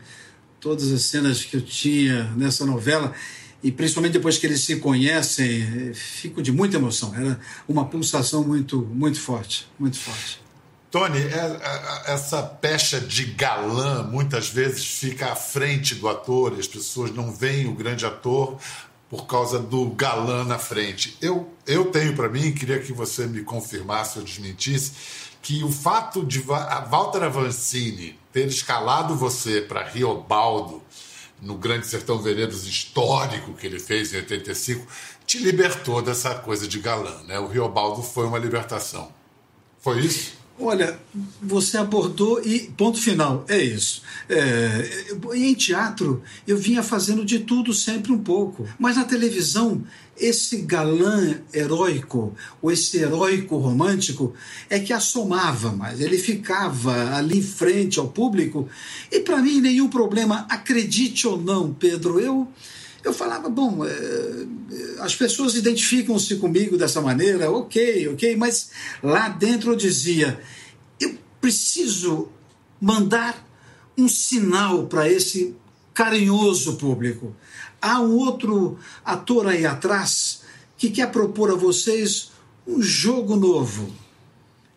todas 0.60 0.92
as 0.92 1.04
cenas 1.04 1.44
que 1.44 1.58
eu 1.58 1.62
tinha 1.62 2.24
nessa 2.36 2.66
novela. 2.66 3.14
E 3.64 3.72
principalmente 3.72 4.14
depois 4.14 4.38
que 4.38 4.46
eles 4.46 4.62
se 4.62 4.78
conhecem, 4.78 5.90
eh, 5.90 5.94
fico 5.94 6.42
de 6.44 6.52
muita 6.52 6.78
emoção. 6.78 7.14
Era 7.16 7.40
uma 7.68 7.86
pulsação 7.86 8.44
muito, 8.44 8.82
muito 8.94 9.20
forte, 9.20 9.68
muito 9.80 9.98
forte. 9.98 10.40
Tony, 10.92 11.18
é- 11.18 11.60
é- 12.08 12.14
essa 12.14 12.42
pecha 12.42 13.02
de 13.02 13.26
galã 13.26 14.04
muitas 14.04 14.48
vezes 14.50 14.86
fica 14.86 15.32
à 15.32 15.36
frente 15.36 15.96
do 15.96 16.08
ator 16.08 16.58
as 16.58 16.68
pessoas 16.68 17.12
não 17.12 17.32
veem 17.32 17.68
o 17.68 17.74
grande 17.74 18.06
ator 18.06 18.58
por 19.10 19.26
causa 19.26 19.60
do 19.60 19.90
galã 19.90 20.44
na 20.44 20.60
frente. 20.60 21.18
Eu, 21.22 21.52
eu 21.66 21.86
tenho 21.86 22.16
para 22.16 22.30
mim, 22.30 22.52
queria 22.52 22.80
que 22.80 22.94
você 22.94 23.26
me 23.26 23.42
confirmasse 23.42 24.20
ou 24.20 24.24
desmentisse, 24.24 24.92
que 25.48 25.64
o 25.64 25.72
fato 25.72 26.26
de 26.26 26.42
Walter 26.42 27.24
Avancini 27.24 28.20
ter 28.34 28.50
escalado 28.50 29.16
você 29.16 29.62
para 29.62 29.82
Riobaldo 29.82 30.82
no 31.42 31.56
Grande 31.56 31.88
Sertão 31.88 32.22
Veredas 32.22 32.66
histórico 32.66 33.54
que 33.54 33.66
ele 33.66 33.80
fez 33.80 34.14
em 34.14 34.18
85 34.18 34.86
te 35.26 35.38
libertou 35.38 36.02
dessa 36.02 36.36
coisa 36.36 36.68
de 36.68 36.80
galã, 36.80 37.24
né? 37.26 37.40
O 37.40 37.48
Riobaldo 37.48 38.04
foi 38.04 38.26
uma 38.26 38.38
libertação. 38.38 39.10
Foi 39.80 40.02
isso? 40.02 40.34
Olha, 40.60 41.00
você 41.42 41.78
abordou 41.78 42.42
e 42.44 42.62
ponto 42.76 43.00
final, 43.00 43.46
é 43.48 43.62
isso. 43.62 44.02
É, 44.28 45.14
em 45.34 45.54
teatro, 45.54 46.24
eu 46.46 46.58
vinha 46.58 46.84
fazendo 46.84 47.24
de 47.24 47.40
tudo 47.40 47.74
sempre 47.74 48.12
um 48.12 48.18
pouco, 48.18 48.68
mas 48.78 48.98
na 48.98 49.06
televisão, 49.06 49.82
esse 50.20 50.58
galã 50.58 51.42
heróico, 51.54 52.36
ou 52.62 52.72
esse 52.72 52.98
heróico 52.98 53.58
romântico, 53.58 54.34
é 54.70 54.80
que 54.80 54.94
assomava 54.94 55.72
mais. 55.72 56.00
Ele 56.02 56.18
ficava 56.18 57.16
ali 57.16 57.42
frente 57.42 58.00
ao 58.00 58.08
público, 58.08 58.68
e 59.12 59.20
para 59.20 59.38
mim, 59.38 59.62
nenhum 59.62 59.88
problema, 59.88 60.46
acredite 60.50 61.28
ou 61.28 61.40
não, 61.40 61.74
Pedro, 61.74 62.20
eu. 62.20 62.48
Eu 63.04 63.14
falava, 63.14 63.48
bom, 63.48 63.86
é, 63.86 63.92
as 65.00 65.16
pessoas 65.16 65.56
identificam-se 65.56 66.36
comigo 66.38 66.78
dessa 66.78 67.00
maneira, 67.00 67.50
ok, 67.50 68.10
ok, 68.10 68.36
mas 68.36 68.72
lá 69.02 69.30
dentro 69.30 69.72
eu 69.72 69.76
dizia, 69.78 70.40
eu 71.00 71.16
preciso 71.40 72.28
mandar 72.82 73.48
um 73.98 74.10
sinal 74.10 74.88
para 74.88 75.10
esse 75.10 75.56
carinhoso 75.94 76.76
público. 76.76 77.36
Há 77.88 78.02
um 78.02 78.18
outro 78.18 78.78
ator 79.06 79.48
aí 79.48 79.66
atrás 79.66 80.42
que 80.78 80.90
quer 80.90 81.10
propor 81.10 81.52
a 81.52 81.56
vocês 81.56 82.32
um 82.68 82.82
jogo 82.82 83.38
novo. 83.38 83.90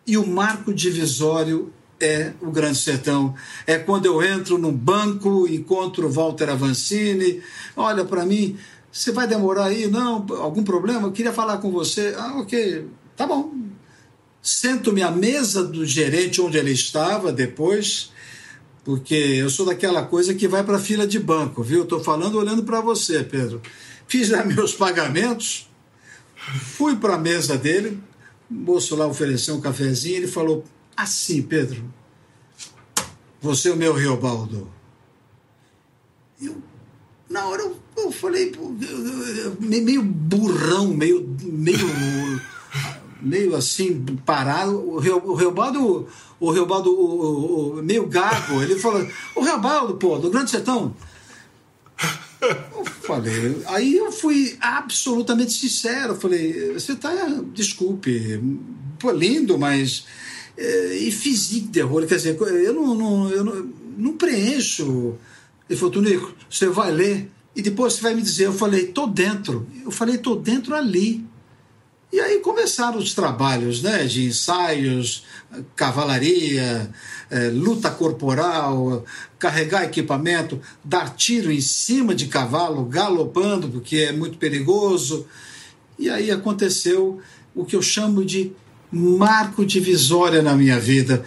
E 0.07 0.17
o 0.17 0.25
marco 0.25 0.73
divisório 0.73 1.73
é 1.99 2.31
o 2.41 2.49
Grande 2.49 2.77
Sertão. 2.77 3.35
É 3.67 3.77
quando 3.77 4.05
eu 4.05 4.23
entro 4.23 4.57
num 4.57 4.71
banco, 4.71 5.45
encontro 5.45 6.09
Walter 6.09 6.49
Avancini, 6.51 7.41
olha 7.75 8.05
para 8.05 8.25
mim, 8.25 8.57
você 8.89 9.11
vai 9.11 9.27
demorar 9.27 9.65
aí? 9.65 9.87
Não, 9.87 10.25
algum 10.39 10.63
problema? 10.63 11.07
Eu 11.07 11.11
queria 11.11 11.33
falar 11.33 11.57
com 11.57 11.69
você. 11.69 12.15
Ah, 12.17 12.39
ok, 12.39 12.87
tá 13.17 13.27
bom. 13.27 13.53
Sento-me 14.41 15.03
à 15.03 15.11
mesa 15.11 15.65
do 15.65 15.85
gerente 15.85 16.41
onde 16.41 16.57
ele 16.57 16.71
estava 16.71 17.29
depois, 17.29 18.11
porque 18.83 19.15
eu 19.15 19.49
sou 19.49 19.65
daquela 19.65 20.03
coisa 20.03 20.33
que 20.33 20.47
vai 20.47 20.63
para 20.63 20.79
fila 20.79 21.05
de 21.05 21.19
banco, 21.19 21.61
viu? 21.61 21.83
Estou 21.83 22.03
falando 22.03 22.37
olhando 22.37 22.63
para 22.63 22.81
você, 22.81 23.23
Pedro. 23.23 23.61
Fiz 24.07 24.29
lá 24.29 24.43
meus 24.45 24.73
pagamentos, 24.73 25.69
fui 26.75 26.95
para 26.95 27.15
a 27.15 27.19
mesa 27.19 27.57
dele, 27.57 27.99
o 28.49 28.53
moço 28.53 28.95
lá 28.95 29.07
ofereceu 29.07 29.55
um 29.55 29.61
cafezinho, 29.61 30.17
ele 30.17 30.27
falou 30.27 30.65
assim, 30.95 31.41
Pedro, 31.41 31.83
você 33.39 33.69
é 33.69 33.73
o 33.73 33.77
meu 33.77 33.93
Riobaldo. 33.93 34.67
Eu, 36.41 36.61
na 37.29 37.45
hora 37.45 37.61
eu, 37.61 37.79
eu 37.97 38.11
falei, 38.11 38.51
meio 39.59 40.01
burrão, 40.01 40.87
meio, 40.87 41.37
meio, 41.43 42.41
meio 43.21 43.55
assim, 43.55 44.03
parado. 44.25 44.77
O 44.77 44.95
o 44.95 45.33
Riobaldo, 45.35 46.07
o 46.39 46.51
Riobaldo, 46.51 46.89
o, 46.91 47.77
o- 47.79 47.83
meio 47.83 48.05
gago, 48.07 48.61
ele 48.61 48.75
falou, 48.77 49.05
o 49.35 49.41
Riobaldo, 49.41 49.95
pô, 49.95 50.17
do 50.17 50.29
Grande 50.29 50.49
Sertão. 50.51 50.95
Eu 52.41 52.85
falei, 53.03 53.61
aí 53.67 53.95
eu 53.97 54.11
fui 54.11 54.57
absolutamente 54.59 55.51
sincero. 55.53 56.15
Falei, 56.15 56.73
você 56.73 56.95
tá, 56.95 57.13
desculpe, 57.53 58.41
pô, 58.99 59.11
lindo, 59.11 59.57
mas. 59.59 60.05
é, 60.57 60.97
e 60.97 61.11
physique 61.11 61.67
de 61.67 61.83
horror, 61.83 62.05
quer 62.07 62.15
dizer, 62.15 62.35
eu 62.39 62.73
não, 62.73 62.95
não, 62.95 63.29
eu 63.29 63.43
não, 63.43 63.69
não 63.97 64.13
preencho. 64.17 65.15
Ele 65.69 65.77
falou, 65.77 65.91
Tonico, 65.93 66.33
você 66.49 66.67
vai 66.67 66.91
ler 66.91 67.31
e 67.55 67.61
depois 67.61 67.93
você 67.93 68.01
vai 68.01 68.15
me 68.15 68.21
dizer. 68.23 68.47
Eu 68.47 68.53
falei, 68.53 68.87
tô 68.87 69.05
dentro. 69.05 69.67
Eu 69.85 69.91
falei, 69.91 70.17
tô 70.17 70.35
dentro 70.35 70.73
ali. 70.73 71.23
E 72.11 72.19
aí 72.19 72.39
começaram 72.39 72.97
os 72.97 73.13
trabalhos 73.13 73.81
né, 73.81 74.05
de 74.05 74.25
ensaios, 74.25 75.23
cavalaria, 75.75 76.89
eh, 77.29 77.49
luta 77.53 77.89
corporal, 77.89 79.05
carregar 79.39 79.85
equipamento, 79.85 80.59
dar 80.83 81.15
tiro 81.15 81.49
em 81.49 81.61
cima 81.61 82.13
de 82.13 82.27
cavalo, 82.27 82.83
galopando, 82.83 83.69
porque 83.69 83.97
é 83.97 84.11
muito 84.11 84.37
perigoso. 84.37 85.25
E 85.97 86.09
aí 86.09 86.29
aconteceu 86.31 87.21
o 87.55 87.63
que 87.63 87.77
eu 87.77 87.81
chamo 87.81 88.25
de 88.25 88.51
marco 88.91 89.65
divisória 89.65 90.41
na 90.41 90.53
minha 90.53 90.79
vida. 90.79 91.23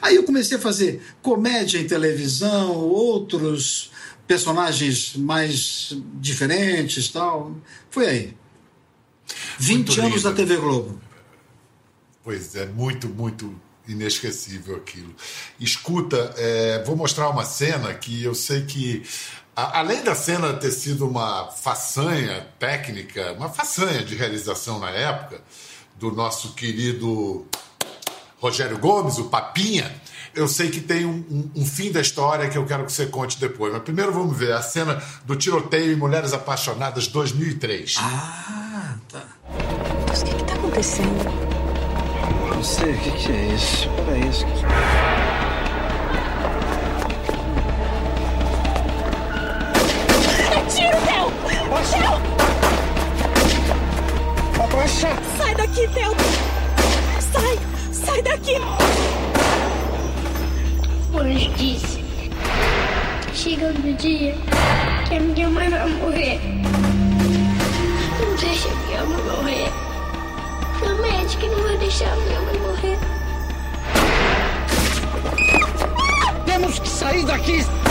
Aí 0.00 0.16
eu 0.16 0.24
comecei 0.24 0.56
a 0.56 0.60
fazer 0.60 1.02
comédia 1.22 1.78
em 1.78 1.86
televisão, 1.86 2.76
outros 2.76 3.90
personagens 4.26 5.14
mais 5.16 5.96
diferentes 6.20 7.08
tal. 7.10 7.54
Foi 7.90 8.06
aí. 8.06 8.36
20 9.58 9.76
Muito 9.88 10.00
anos 10.00 10.14
lindo. 10.16 10.30
da 10.30 10.32
TV 10.34 10.56
Globo. 10.56 11.00
Pois 12.24 12.54
é, 12.54 12.66
muito, 12.66 13.08
muito 13.08 13.54
inesquecível 13.88 14.76
aquilo. 14.76 15.14
Escuta, 15.58 16.32
é, 16.36 16.82
vou 16.84 16.96
mostrar 16.96 17.28
uma 17.30 17.44
cena 17.44 17.92
que 17.94 18.22
eu 18.22 18.34
sei 18.34 18.62
que, 18.62 19.02
a- 19.56 19.80
além 19.80 20.02
da 20.04 20.14
cena 20.14 20.52
ter 20.54 20.70
sido 20.70 21.06
uma 21.08 21.50
façanha 21.50 22.46
técnica, 22.60 23.32
uma 23.32 23.48
façanha 23.48 24.04
de 24.04 24.14
realização 24.14 24.78
na 24.78 24.90
época, 24.90 25.42
do 25.98 26.12
nosso 26.12 26.54
querido 26.54 27.46
Rogério 28.42 28.76
Gomes, 28.76 29.18
o 29.18 29.26
Papinha, 29.26 29.88
eu 30.34 30.48
sei 30.48 30.68
que 30.68 30.80
tem 30.80 31.06
um, 31.06 31.24
um- 31.30 31.50
um 31.62 31.64
fim 31.64 31.92
da 31.92 32.00
história 32.00 32.48
que 32.48 32.58
eu 32.58 32.66
quero 32.66 32.84
que 32.84 32.92
você 32.92 33.06
conte 33.06 33.38
depois. 33.38 33.72
Mas 33.72 33.82
primeiro 33.82 34.12
vamos 34.12 34.36
ver 34.36 34.52
a 34.52 34.60
cena 34.60 35.00
do 35.24 35.36
tiroteio 35.36 35.92
em 35.92 35.96
Mulheres 35.96 36.32
Apaixonadas 36.32 37.06
2003. 37.06 37.94
Ah, 38.00 38.94
tá. 39.10 39.22
Mas 40.08 40.22
o 40.22 40.24
que 40.24 40.34
está 40.42 40.54
acontecendo? 40.54 41.24
Não 42.52 42.64
sei, 42.64 42.92
o 42.94 42.98
que, 42.98 43.10
que 43.12 43.32
é 43.32 43.54
isso? 43.54 43.88
Para 44.04 44.18
isso. 44.18 44.46
É 50.52 50.60
tiro, 50.68 50.98
Theo! 51.06 51.32
Theo! 51.90 52.22
Abaixa! 54.64 55.08
Sai 55.38 55.54
daqui, 55.54 55.88
Theo! 55.88 56.12
Sai! 58.04 58.22
Daqui! 58.22 58.56
O 61.12 61.18
anjo 61.18 61.50
disse: 61.56 62.04
Chegando 63.32 63.88
o 63.88 63.94
dia 63.94 64.34
que 65.08 65.16
a 65.16 65.20
minha 65.20 65.48
mãe 65.48 65.68
vai 65.68 65.88
morrer. 65.88 66.40
Não 68.20 68.36
deixa 68.36 68.68
a 68.68 68.74
minha 68.86 69.04
mãe 69.04 69.22
morrer. 69.24 69.72
Promete 70.78 71.36
que 71.36 71.46
não 71.48 71.62
vai 71.62 71.76
deixar 71.78 72.12
a 72.12 72.16
minha 72.16 72.40
mãe 72.40 72.58
morrer. 72.58 72.98
Temos 76.46 76.78
que 76.78 76.88
sair 76.88 77.24
daqui! 77.24 77.81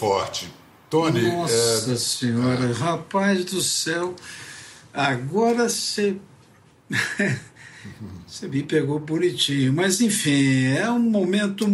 Forte. 0.00 0.50
Tony, 0.88 1.20
Nossa 1.20 1.92
é, 1.92 1.96
Senhora, 1.96 2.72
rapaz 2.72 3.44
do 3.44 3.60
céu, 3.60 4.16
agora 4.94 5.68
você. 5.68 6.16
Você 8.26 8.46
me 8.46 8.62
pegou 8.62 8.98
bonitinho. 8.98 9.72
Mas, 9.72 10.02
enfim, 10.02 10.66
é 10.66 10.90
um 10.90 10.98
momento 10.98 11.66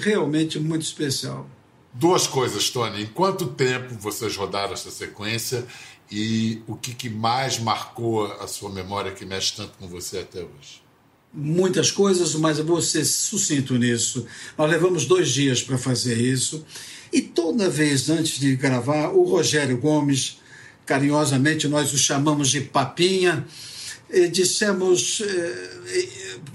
realmente 0.00 0.58
muito 0.58 0.80
especial. 0.80 1.46
duas 1.92 2.26
coisas, 2.26 2.70
Tony. 2.70 3.02
Em 3.02 3.06
quanto 3.06 3.48
tempo 3.48 3.94
vocês 4.00 4.34
rodaram 4.34 4.72
essa 4.72 4.90
sequência 4.90 5.66
e 6.10 6.62
o 6.66 6.74
que, 6.74 6.94
que 6.94 7.10
mais 7.10 7.58
marcou 7.58 8.24
a 8.40 8.48
sua 8.48 8.70
memória 8.70 9.12
que 9.12 9.26
mexe 9.26 9.54
tanto 9.54 9.72
com 9.78 9.86
você 9.86 10.20
até 10.20 10.40
hoje? 10.40 10.82
muitas 11.34 11.90
coisas, 11.90 12.34
mas 12.36 12.58
eu 12.58 12.64
vou 12.64 12.80
ser 12.80 13.04
sucinto 13.04 13.76
nisso. 13.76 14.24
Nós 14.56 14.70
levamos 14.70 15.04
dois 15.04 15.28
dias 15.30 15.62
para 15.62 15.76
fazer 15.76 16.16
isso. 16.16 16.64
E 17.14 17.22
toda 17.22 17.70
vez 17.70 18.10
antes 18.10 18.40
de 18.40 18.56
gravar, 18.56 19.10
o 19.10 19.22
Rogério 19.22 19.78
Gomes, 19.78 20.40
carinhosamente 20.84 21.68
nós 21.68 21.92
o 21.92 21.96
chamamos 21.96 22.50
de 22.50 22.60
Papinha, 22.60 23.46
e 24.10 24.26
dissemos: 24.26 25.22
eh, 25.24 25.68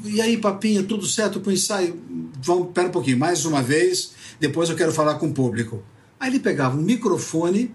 e 0.03 0.19
aí, 0.19 0.37
Papinha, 0.37 0.83
tudo 0.83 1.07
certo 1.07 1.39
para 1.39 1.51
o 1.51 1.53
ensaio? 1.53 1.97
Vamos, 2.43 2.73
pera 2.73 2.89
um 2.89 2.91
pouquinho, 2.91 3.17
mais 3.17 3.45
uma 3.45 3.61
vez, 3.61 4.11
depois 4.37 4.69
eu 4.69 4.75
quero 4.75 4.91
falar 4.91 5.15
com 5.15 5.27
o 5.27 5.33
público. 5.33 5.81
Aí 6.19 6.29
ele 6.29 6.41
pegava 6.41 6.77
um 6.77 6.81
microfone 6.81 7.73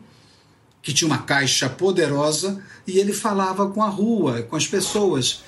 que 0.83 0.93
tinha 0.93 1.09
uma 1.09 1.23
caixa 1.23 1.71
poderosa 1.71 2.63
e 2.87 2.99
ele 2.99 3.15
falava 3.15 3.71
com 3.71 3.83
a 3.83 3.89
rua, 3.89 4.43
com 4.43 4.57
as 4.57 4.67
pessoas. 4.67 5.43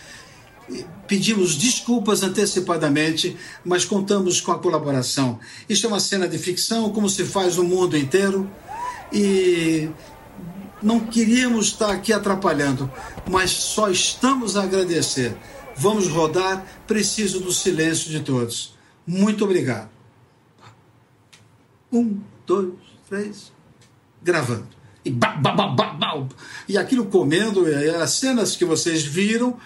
Pedimos 1.07 1.55
desculpas 1.55 2.22
antecipadamente, 2.22 3.37
mas 3.64 3.85
contamos 3.85 4.40
com 4.40 4.52
a 4.52 4.59
colaboração. 4.59 5.38
Isto 5.68 5.87
é 5.87 5.88
uma 5.88 6.00
cena 6.00 6.26
de 6.26 6.38
ficção, 6.38 6.90
como 6.90 7.09
se 7.09 7.24
faz 7.24 7.57
no 7.57 7.64
mundo 7.64 7.96
inteiro, 7.96 8.50
e 9.12 9.88
não 10.83 11.00
queríamos 11.00 11.66
estar 11.66 11.90
aqui 11.90 12.12
atrapalhando, 12.12 12.90
mas 13.31 13.50
só 13.50 13.88
estamos 13.88 14.57
a 14.57 14.64
agradecer. 14.64 15.37
Vamos 15.76 16.09
rodar, 16.09 16.66
preciso 16.87 17.40
do 17.40 17.52
silêncio 17.52 18.11
de 18.11 18.20
todos. 18.20 18.74
Muito 19.07 19.44
obrigado. 19.44 19.88
Um, 21.92 22.20
dois, 22.46 22.72
três, 23.09 23.52
gravando. 24.22 24.66
E, 25.05 25.11
ba, 25.11 25.37
ba, 25.37 25.52
ba, 25.52 25.68
ba, 25.68 25.92
ba. 25.92 26.29
e 26.68 26.76
aquilo 26.76 27.07
comendo, 27.07 27.68
e 27.68 27.90
as 27.90 28.11
cenas 28.12 28.57
que 28.57 28.64
vocês 28.64 29.05
viram. 29.05 29.57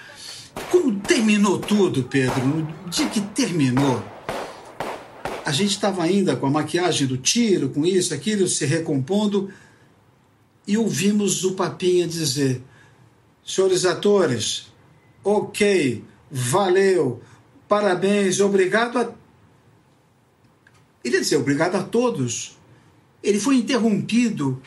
Quando 0.71 1.01
terminou 1.01 1.59
tudo, 1.59 2.05
Pedro, 2.05 2.47
no 2.47 2.91
dia 2.91 3.09
que 3.09 3.21
terminou, 3.21 4.03
a 5.45 5.53
gente 5.53 5.71
estava 5.71 6.03
ainda 6.03 6.37
com 6.37 6.47
a 6.47 6.51
maquiagem 6.51 7.07
do 7.07 7.17
tiro, 7.17 7.71
com 7.71 7.85
isso, 7.85 8.15
aquilo, 8.15 8.47
se 8.47 8.65
recompondo, 8.67 9.51
e 10.67 10.77
ouvimos 10.77 11.45
o 11.45 11.55
Papinha 11.55 12.07
dizer: 12.07 12.63
Senhores 13.45 13.85
atores, 13.85 14.67
ok, 15.25 16.05
valeu, 16.31 17.21
parabéns, 17.69 18.41
obrigado 18.41 18.99
a. 18.99 19.13
Ele 21.03 21.17
ia 21.17 21.21
dizer 21.21 21.37
obrigado 21.37 21.77
a 21.77 21.83
todos. 21.83 22.57
Ele 23.23 23.41
foi 23.41 23.57
interrompido 23.57 24.63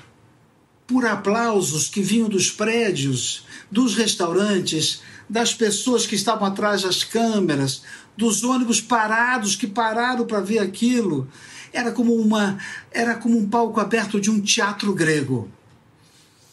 por 0.85 1.05
aplausos 1.05 1.87
que 1.87 2.01
vinham 2.01 2.27
dos 2.27 2.51
prédios, 2.51 3.45
dos 3.71 3.95
restaurantes, 3.95 5.01
das 5.29 5.53
pessoas 5.53 6.05
que 6.05 6.15
estavam 6.15 6.47
atrás 6.47 6.83
das 6.83 7.03
câmeras, 7.03 7.83
dos 8.15 8.43
ônibus 8.43 8.79
parados 8.81 9.55
que 9.55 9.67
pararam 9.67 10.25
para 10.25 10.39
ver 10.39 10.59
aquilo. 10.59 11.27
Era 11.71 11.91
como 11.91 12.13
uma, 12.13 12.57
era 12.91 13.15
como 13.15 13.37
um 13.37 13.49
palco 13.49 13.79
aberto 13.79 14.21
de 14.21 14.29
um 14.29 14.39
teatro 14.39 14.93
grego. 14.93 15.49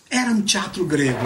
Era 0.09 0.31
um 0.31 0.43
teatro 0.43 0.85
grego. 0.87 1.19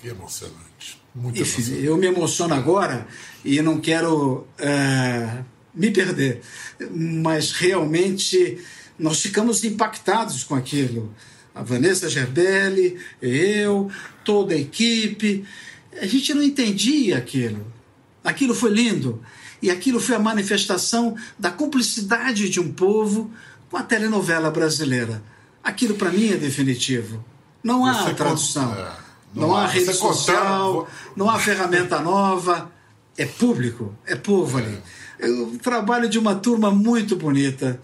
Que 0.00 0.08
emocionante. 0.08 1.00
Muito 1.14 1.40
Enfim, 1.40 1.60
emocionante. 1.62 1.86
eu 1.86 1.96
me 1.96 2.06
emociono 2.06 2.54
agora 2.54 3.06
e 3.44 3.62
não 3.62 3.80
quero 3.80 4.46
é, 4.58 5.38
me 5.74 5.90
perder, 5.90 6.40
mas 6.90 7.52
realmente 7.52 8.58
nós 8.98 9.20
ficamos 9.20 9.64
impactados 9.64 10.44
com 10.44 10.54
aquilo. 10.54 11.14
A 11.54 11.62
Vanessa 11.62 12.08
Gerbelli, 12.08 12.98
eu, 13.20 13.90
toda 14.24 14.54
a 14.54 14.58
equipe, 14.58 15.44
a 16.00 16.06
gente 16.06 16.32
não 16.34 16.42
entendia 16.42 17.18
aquilo. 17.18 17.66
Aquilo 18.24 18.54
foi 18.54 18.70
lindo 18.70 19.22
e 19.60 19.70
aquilo 19.70 20.00
foi 20.00 20.14
a 20.16 20.18
manifestação 20.18 21.16
da 21.38 21.50
cumplicidade 21.50 22.48
de 22.48 22.60
um 22.60 22.72
povo 22.72 23.30
com 23.70 23.76
a 23.76 23.82
telenovela 23.82 24.50
brasileira. 24.50 25.22
Aquilo 25.62 25.94
para 25.94 26.10
mim 26.10 26.30
é 26.32 26.36
definitivo. 26.36 27.24
Não 27.62 27.86
há 27.86 27.94
Você 27.94 28.14
tradução. 28.14 28.74
é, 28.74 28.92
não, 29.34 29.48
não 29.48 29.56
há 29.56 29.64
há. 29.64 29.66
rede 29.66 29.92
social, 29.94 30.88
não 31.16 31.30
há 31.30 31.38
ferramenta 31.38 32.00
nova. 32.00 32.70
É 33.16 33.26
público, 33.26 33.94
é 34.06 34.16
povo 34.16 34.56
ali. 34.58 34.78
Eu 35.22 35.58
trabalho 35.62 36.08
de 36.08 36.18
uma 36.18 36.34
turma 36.34 36.70
muito 36.70 37.16
bonita. 37.16 37.80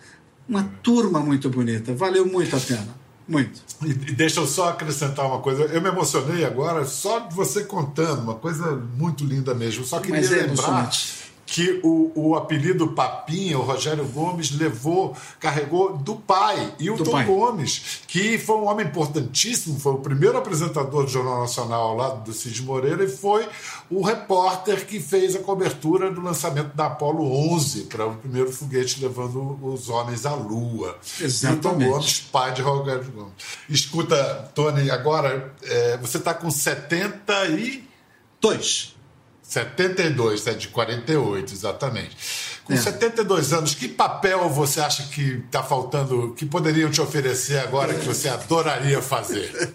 Uma 0.48 0.64
turma 0.82 1.20
muito 1.20 1.48
bonita. 1.48 1.94
Valeu 1.94 2.26
muito 2.26 2.56
a 2.56 2.60
pena. 2.60 2.98
Muito. 3.28 3.60
E, 3.84 3.92
deixa 3.92 4.40
eu 4.40 4.46
só 4.46 4.70
acrescentar 4.70 5.26
uma 5.26 5.40
coisa. 5.40 5.64
Eu 5.64 5.80
me 5.82 5.88
emocionei 5.88 6.44
agora 6.44 6.84
só 6.84 7.20
de 7.20 7.34
você 7.34 7.64
contando, 7.64 8.22
uma 8.22 8.34
coisa 8.34 8.74
muito 8.96 9.24
linda 9.24 9.54
mesmo. 9.54 9.84
Só 9.84 10.00
queria 10.00 10.16
Mas 10.20 10.32
é 10.32 10.36
lembrar 10.36 10.46
emocionante. 10.46 11.27
Que 11.48 11.80
o, 11.82 12.12
o 12.14 12.36
apelido 12.36 12.88
Papinha, 12.88 13.58
o 13.58 13.62
Rogério 13.62 14.04
Gomes, 14.04 14.50
levou, 14.50 15.16
carregou 15.40 15.96
do 15.96 16.16
pai, 16.16 16.74
Hilton 16.78 17.24
Gomes, 17.24 18.02
que 18.06 18.36
foi 18.36 18.56
um 18.56 18.66
homem 18.66 18.86
importantíssimo, 18.86 19.80
foi 19.80 19.92
o 19.92 19.98
primeiro 19.98 20.36
apresentador 20.36 21.04
do 21.04 21.10
Jornal 21.10 21.40
Nacional 21.40 21.88
ao 21.88 21.96
lado 21.96 22.24
do 22.24 22.34
Cid 22.34 22.62
Moreira 22.62 23.02
e 23.02 23.08
foi 23.08 23.48
o 23.88 24.02
repórter 24.02 24.86
que 24.86 25.00
fez 25.00 25.34
a 25.34 25.38
cobertura 25.38 26.10
do 26.10 26.20
lançamento 26.20 26.76
da 26.76 26.84
Apollo 26.86 27.24
11, 27.54 27.84
para 27.84 28.06
o 28.06 28.14
primeiro 28.16 28.52
foguete 28.52 29.00
levando 29.00 29.58
os 29.62 29.88
homens 29.88 30.26
à 30.26 30.34
Lua. 30.34 30.98
Exatamente. 31.18 31.66
Hilton 31.66 31.92
Gomes, 31.92 32.20
pai 32.30 32.52
de 32.52 32.60
Rogério 32.60 33.10
Gomes. 33.10 33.32
Escuta, 33.70 34.50
Tony, 34.54 34.90
agora 34.90 35.54
é, 35.62 35.96
você 35.96 36.18
está 36.18 36.34
com 36.34 36.50
72. 36.50 38.97
72, 39.48 40.46
é 40.46 40.52
de 40.52 40.68
48, 40.68 41.54
exatamente. 41.54 42.14
Com 42.64 42.74
é. 42.74 42.76
72 42.76 43.54
anos, 43.54 43.74
que 43.74 43.88
papel 43.88 44.46
você 44.50 44.78
acha 44.78 45.04
que 45.04 45.42
está 45.46 45.62
faltando, 45.62 46.34
que 46.34 46.44
poderiam 46.44 46.90
te 46.90 47.00
oferecer 47.00 47.58
agora 47.58 47.94
que 47.94 48.04
você 48.04 48.28
adoraria 48.28 49.00
fazer? 49.00 49.72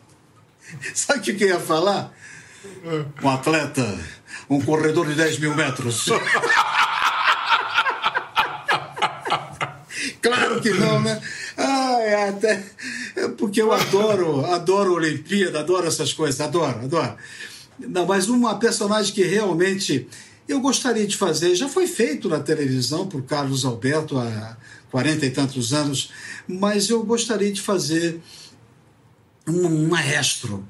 Sabe 0.94 1.18
o 1.18 1.22
que 1.22 1.44
eu 1.44 1.48
ia 1.48 1.60
falar? 1.60 2.10
Um 3.22 3.28
atleta, 3.28 3.86
um 4.48 4.62
corredor 4.62 5.06
de 5.08 5.14
10 5.14 5.40
mil 5.40 5.54
metros. 5.54 6.06
claro 10.22 10.58
que 10.62 10.70
não, 10.70 11.00
né? 11.00 11.20
Ah, 11.58 11.98
é 12.00 12.30
até 12.30 12.64
porque 13.36 13.60
eu 13.60 13.72
adoro, 13.72 14.46
adoro 14.46 14.94
Olimpíada, 14.94 15.60
adoro 15.60 15.86
essas 15.86 16.14
coisas, 16.14 16.40
adoro, 16.40 16.78
adoro. 16.84 17.14
Não, 17.88 18.06
mas 18.06 18.28
uma 18.28 18.58
personagem 18.58 19.14
que 19.14 19.22
realmente 19.22 20.06
eu 20.46 20.60
gostaria 20.60 21.06
de 21.06 21.16
fazer, 21.16 21.54
já 21.54 21.68
foi 21.68 21.86
feito 21.86 22.28
na 22.28 22.40
televisão 22.40 23.06
por 23.06 23.22
Carlos 23.22 23.64
Alberto 23.64 24.18
há 24.18 24.56
quarenta 24.90 25.24
e 25.24 25.30
tantos 25.30 25.72
anos, 25.72 26.10
mas 26.46 26.90
eu 26.90 27.02
gostaria 27.04 27.52
de 27.52 27.60
fazer 27.60 28.20
um 29.48 29.88
maestro. 29.88 30.66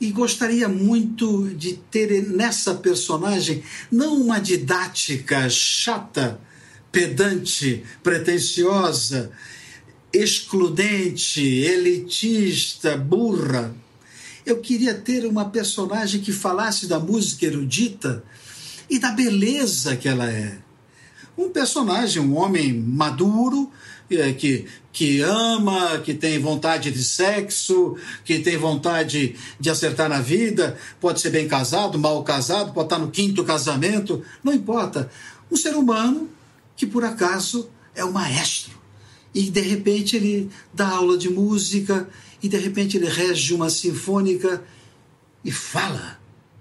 E 0.00 0.10
gostaria 0.10 0.68
muito 0.68 1.48
de 1.54 1.74
ter 1.74 2.28
nessa 2.28 2.74
personagem 2.74 3.62
não 3.90 4.20
uma 4.20 4.40
didática 4.40 5.48
chata, 5.48 6.40
pedante, 6.90 7.84
pretensiosa, 8.02 9.30
excludente, 10.12 11.40
elitista, 11.40 12.96
burra 12.96 13.72
eu 14.44 14.58
queria 14.60 14.94
ter 14.94 15.24
uma 15.26 15.48
personagem 15.48 16.20
que 16.20 16.32
falasse 16.32 16.86
da 16.86 16.98
música 16.98 17.46
erudita 17.46 18.24
e 18.88 18.98
da 18.98 19.10
beleza 19.10 19.96
que 19.96 20.08
ela 20.08 20.30
é. 20.30 20.58
Um 21.36 21.48
personagem, 21.48 22.20
um 22.20 22.36
homem 22.36 22.74
maduro, 22.74 23.70
é, 24.10 24.32
que, 24.32 24.66
que 24.92 25.20
ama, 25.22 25.98
que 26.00 26.12
tem 26.12 26.38
vontade 26.38 26.90
de 26.90 27.02
sexo, 27.02 27.96
que 28.24 28.40
tem 28.40 28.56
vontade 28.58 29.36
de 29.58 29.70
acertar 29.70 30.08
na 30.08 30.20
vida, 30.20 30.76
pode 31.00 31.20
ser 31.20 31.30
bem 31.30 31.48
casado, 31.48 31.98
mal 31.98 32.22
casado, 32.22 32.72
pode 32.74 32.86
estar 32.86 32.98
no 32.98 33.10
quinto 33.10 33.44
casamento, 33.44 34.22
não 34.44 34.52
importa. 34.52 35.10
Um 35.50 35.56
ser 35.56 35.74
humano 35.74 36.28
que 36.76 36.86
por 36.86 37.04
acaso 37.04 37.70
é 37.94 38.04
o 38.04 38.12
maestro. 38.12 38.72
E 39.34 39.50
de 39.50 39.60
repente 39.60 40.16
ele 40.16 40.50
dá 40.74 40.88
aula 40.88 41.16
de 41.16 41.30
música 41.30 42.06
e 42.42 42.48
de 42.48 42.56
repente 42.56 42.96
ele 42.96 43.08
rege 43.08 43.54
uma 43.54 43.70
sinfônica 43.70 44.62
e 45.44 45.52
fala 45.52 46.18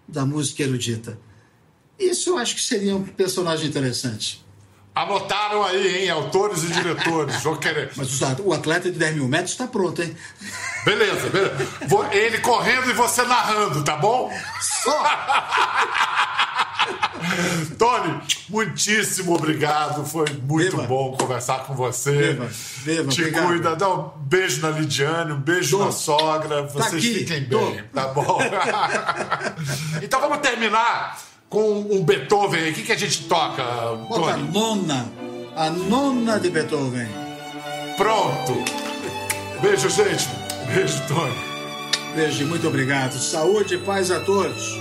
da 0.07 0.25
música 0.25 0.63
erudita. 0.63 1.17
Isso 1.97 2.32
eu 2.32 2.38
acho 2.38 2.55
que 2.55 2.61
seria 2.61 2.95
um 2.95 3.03
personagem 3.03 3.67
interessante. 3.67 4.43
Anotaram 4.93 5.63
aí, 5.63 6.03
hein? 6.03 6.09
Autores 6.09 6.63
e 6.63 6.67
diretores. 6.67 7.41
Vou 7.43 7.55
querer. 7.55 7.91
Mas 7.95 8.21
o 8.43 8.51
atleta 8.51 8.91
de 8.91 8.99
10 8.99 9.15
mil 9.15 9.27
metros 9.27 9.51
está 9.51 9.65
pronto, 9.65 10.01
hein? 10.01 10.15
Beleza, 10.84 11.29
beleza. 11.29 11.67
Ele 12.11 12.39
correndo 12.39 12.89
e 12.89 12.93
você 12.93 13.23
narrando, 13.23 13.84
tá 13.84 13.95
bom? 13.95 14.29
Só! 14.59 15.03
Tony, 17.77 18.21
muitíssimo 18.49 19.36
obrigado. 19.36 20.05
Foi 20.05 20.25
muito 20.43 20.71
Viva. 20.71 20.84
bom 20.84 21.15
conversar 21.17 21.65
com 21.65 21.73
você. 21.73 22.11
Viva. 22.34 22.45
Viva, 22.84 23.09
Te 23.09 23.21
obrigado. 23.21 23.47
cuida. 23.47 23.75
Dá 23.75 23.89
um 23.89 24.09
beijo 24.17 24.61
na 24.61 24.69
Lidiane, 24.69 25.34
um 25.34 25.39
beijo 25.39 25.77
Tô. 25.77 25.86
na 25.86 25.91
sogra. 25.91 26.63
Vocês 26.63 26.86
tá 26.86 27.09
fiquem 27.09 27.41
bem, 27.41 27.49
Tô. 27.49 27.73
tá 27.93 28.07
bom? 28.07 28.39
então 30.01 30.19
vamos 30.21 30.39
terminar 30.39 31.19
com 31.49 31.79
um 31.82 32.03
Beethoven. 32.03 32.69
O 32.71 32.73
que, 32.73 32.84
que 32.84 32.91
a 32.91 32.97
gente 32.97 33.23
toca, 33.25 33.63
Bota 34.07 34.32
Tony? 34.32 34.32
A 34.32 34.51
nona. 34.51 35.11
A 35.55 35.69
nona 35.69 36.39
de 36.39 36.49
Beethoven. 36.49 37.07
Pronto. 37.97 38.63
Beijo, 39.61 39.89
gente. 39.89 40.27
Beijo, 40.73 41.01
Tony. 41.07 41.36
Beijo, 42.15 42.45
muito 42.45 42.67
obrigado. 42.67 43.13
Saúde 43.13 43.75
e 43.75 43.77
paz 43.77 44.11
a 44.11 44.19
todos. 44.21 44.80